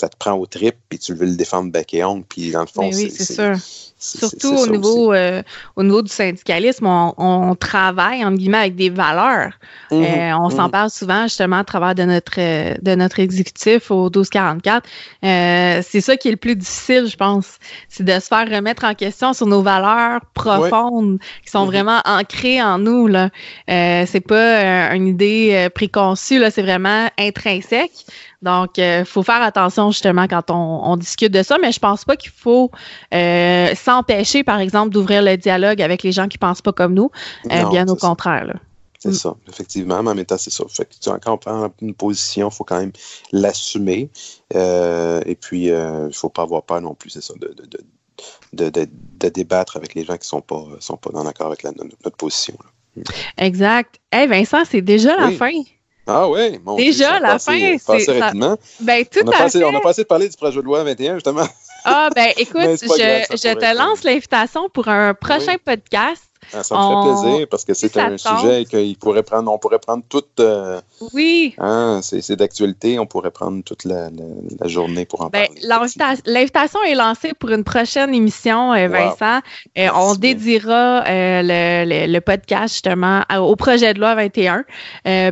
[0.00, 2.60] ça te prend au trip, puis tu veux le défendre bec et ongle, puis dans
[2.60, 3.56] le fond, oui, c'est sûr.
[4.02, 5.42] Surtout au niveau, euh,
[5.76, 9.52] au niveau du syndicalisme, on, travaille, en guillemets, avec des valeurs.
[9.90, 10.70] Mhm, euh, on s'en mhm.
[10.70, 12.36] parle souvent, justement, à travers de notre,
[12.80, 14.88] de notre exécutif au 1244.
[15.22, 17.58] Euh, c'est ça qui est le plus difficile, je pense.
[17.90, 21.70] C'est de se faire remettre en question sur nos valeurs profondes, qui sont mhm.
[21.70, 23.06] vraiment ancrées en nous.
[23.06, 23.28] Là.
[23.68, 28.06] c'est pas une idée préconçue, là, c'est vraiment intrinsèque.
[28.42, 32.04] Donc, il euh, faut faire attention justement quand on, discute de ça, mais je pense
[32.04, 32.70] pas qu'il faut
[33.12, 37.10] euh, s'empêcher, par exemple, d'ouvrir le dialogue avec les gens qui pensent pas comme nous.
[37.50, 38.58] Euh, bien au contraire.
[38.98, 40.02] C'est ça, effectivement.
[40.02, 40.64] Mais en même temps, c'est ça.
[40.68, 42.92] Fait que, tu, quand on prend une position, il faut quand même
[43.32, 44.10] l'assumer.
[44.54, 47.54] et puis, il ne faut pas avoir peur non plus, c'est ça, de,
[48.52, 51.64] de, de, débattre avec les gens qui ne sont pas, sont pas dans l'accord avec
[51.64, 52.56] notre position.
[53.38, 54.00] Exact.
[54.12, 55.52] Hey Vincent, c'est déjà la fin.
[56.12, 58.20] Ah oui, mon Déjà, la fin, c'est.
[58.80, 61.14] Ben, tout on, a passé, on a passé de parler du projet de loi 21,
[61.14, 61.46] justement.
[61.84, 66.80] Ah, ben, écoute, je, je te lance l'invitation pour un prochain podcast ah, ça me
[66.80, 70.40] fait plaisir parce que c'est un sujet qu'on pourrait prendre, on pourrait prendre toute.
[70.40, 70.80] Euh,
[71.12, 71.54] oui.
[71.58, 74.10] Hein, c'est d'actualité, on pourrait prendre toute la,
[74.64, 76.20] journée pour en ben, parler.
[76.26, 79.40] L'invitation est lancée pour une prochaine émission, euh, Vincent.
[79.78, 84.64] Euh, on dédiera le, le, podcast justement au projet de loi 21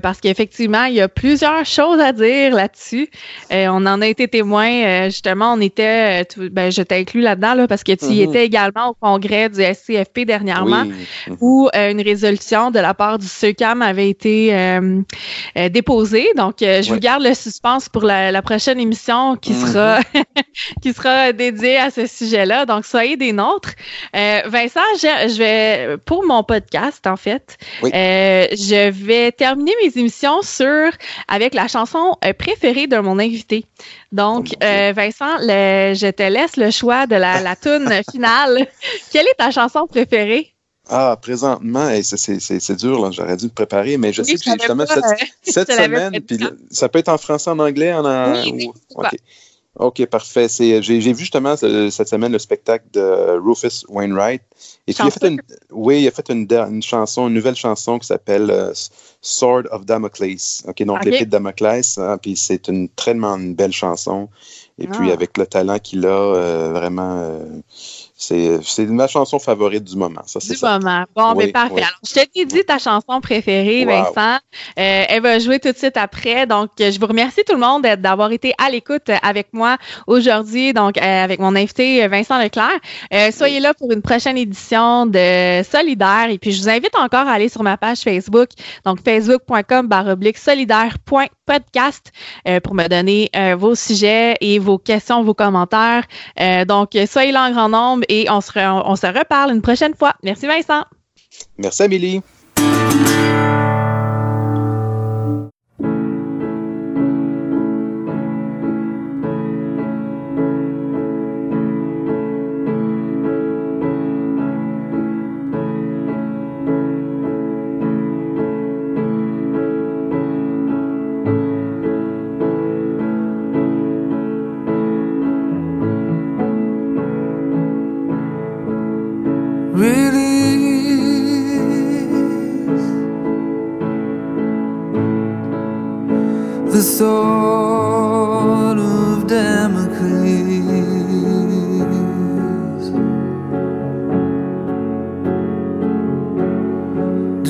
[0.01, 3.11] parce qu'effectivement, il y a plusieurs choses à dire là-dessus.
[3.51, 5.09] on en a été témoin.
[5.09, 8.29] justement, on était, ben, je t'inclus là-dedans là, parce que tu y mm-hmm.
[8.29, 10.85] étais également au congrès du SCFP dernièrement.
[10.87, 10.98] Oui.
[11.27, 11.37] Mhm.
[11.41, 15.01] où euh, une résolution de la part du SECAM avait été euh,
[15.57, 16.29] euh, déposée.
[16.37, 19.67] Donc, je vous garde le suspense pour la, prochaine émission qui mhm.
[19.67, 20.01] sera
[20.83, 22.67] qui sera dédiée à ce sujet-là.
[22.67, 23.73] Donc, soyez des nôtres.
[24.15, 30.91] Vincent, je, vais pour mon podcast, en fait, je vais terminer mes émissions sur
[31.27, 33.65] avec la chanson préférée de mon invité.
[34.13, 38.67] Donc, oh Vincent, je te laisse le choix de la, la tune finale.
[39.13, 40.55] Quelle est ta chanson préférée?
[40.89, 44.84] Ah, présentement, c'est dur, j'aurais dû me préparer, mais je sais que justement
[45.43, 46.39] cette, semaine, puis
[46.70, 48.70] ça peut être en français, en anglais, en, oui,
[49.78, 50.49] OK, parfait.
[50.49, 54.43] J'ai vu justement cette semaine le spectacle de Rufus Wainwright.
[54.89, 57.99] Et puis, il a fait une, oui, il a fait une, chanson, une nouvelle chanson
[57.99, 58.72] qui s'appelle euh,
[59.20, 60.64] Sword of Damocles.
[60.66, 61.99] OK, donc l'épée de Damoclès.
[61.99, 64.28] Hein, puis c'est une très belle chanson.
[64.78, 65.12] Et puis, ah.
[65.12, 67.41] avec le talent qu'il a, euh, vraiment.
[68.33, 70.23] Euh, c'est ma chanson favorite du moment.
[70.27, 71.05] Ça, du moment.
[71.14, 71.77] Bon, mais parfait.
[71.77, 74.39] Alors, je t'ai dit ta chanson préférée, Vincent.
[74.79, 76.47] Euh, elle va jouer tout de suite après.
[76.47, 80.99] Donc, je vous remercie tout le monde d'avoir été à l'écoute avec moi aujourd'hui, donc
[80.99, 82.79] euh, avec mon invité Vincent Leclerc.
[83.14, 86.29] Euh, soyez là pour une prochaine édition de Solidaire.
[86.31, 88.49] Et puis, je vous invite encore à aller sur ma page Facebook,
[88.85, 92.12] donc facebook.com baroblique solidaire.podcast
[92.62, 96.05] pour me donner vos sujets et vos questions, vos commentaires.
[96.66, 100.15] donc, soyez là en grand nombre et on se, reparle une prochaine fois.
[100.23, 100.85] Merci Vincent.
[101.59, 102.23] Merci Amélie.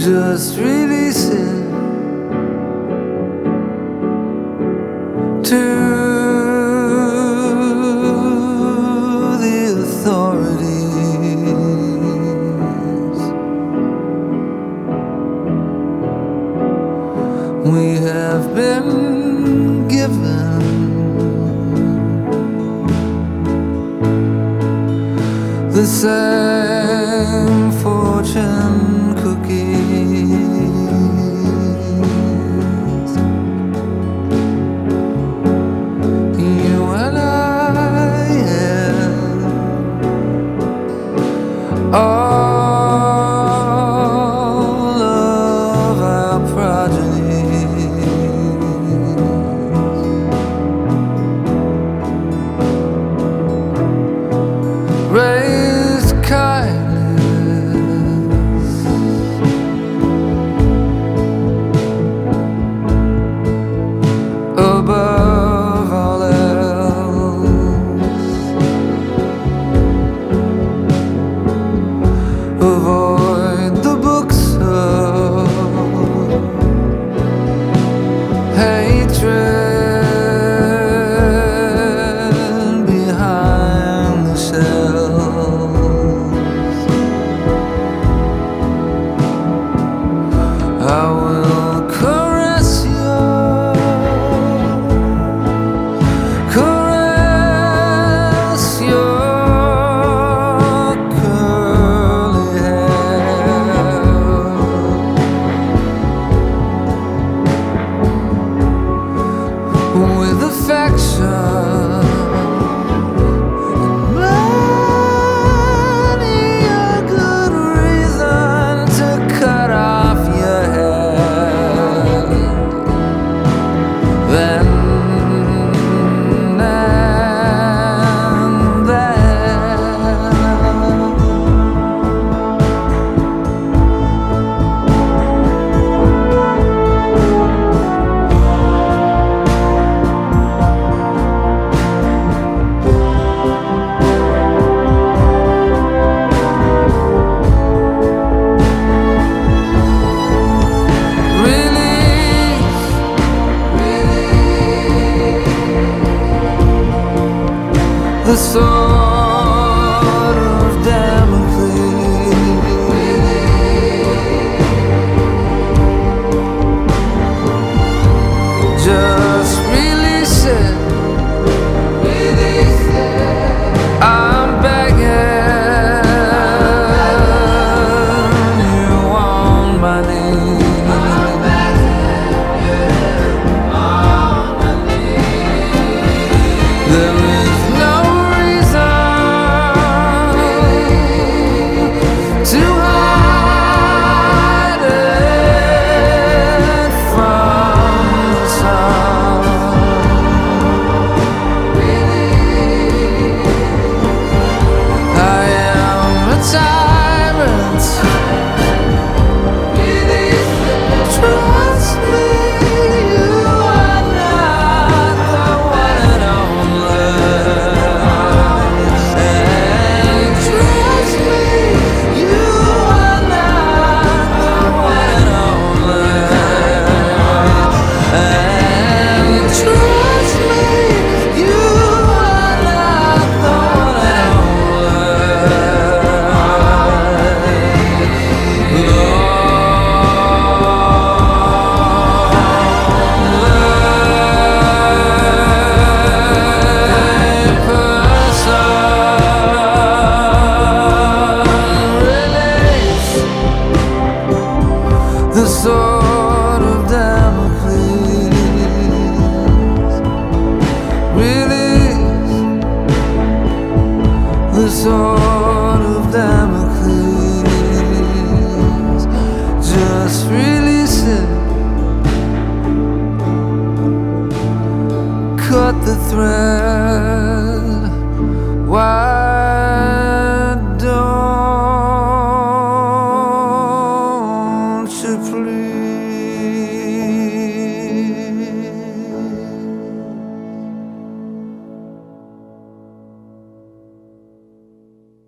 [0.09, 1.71] just releasing.
[5.43, 5.88] To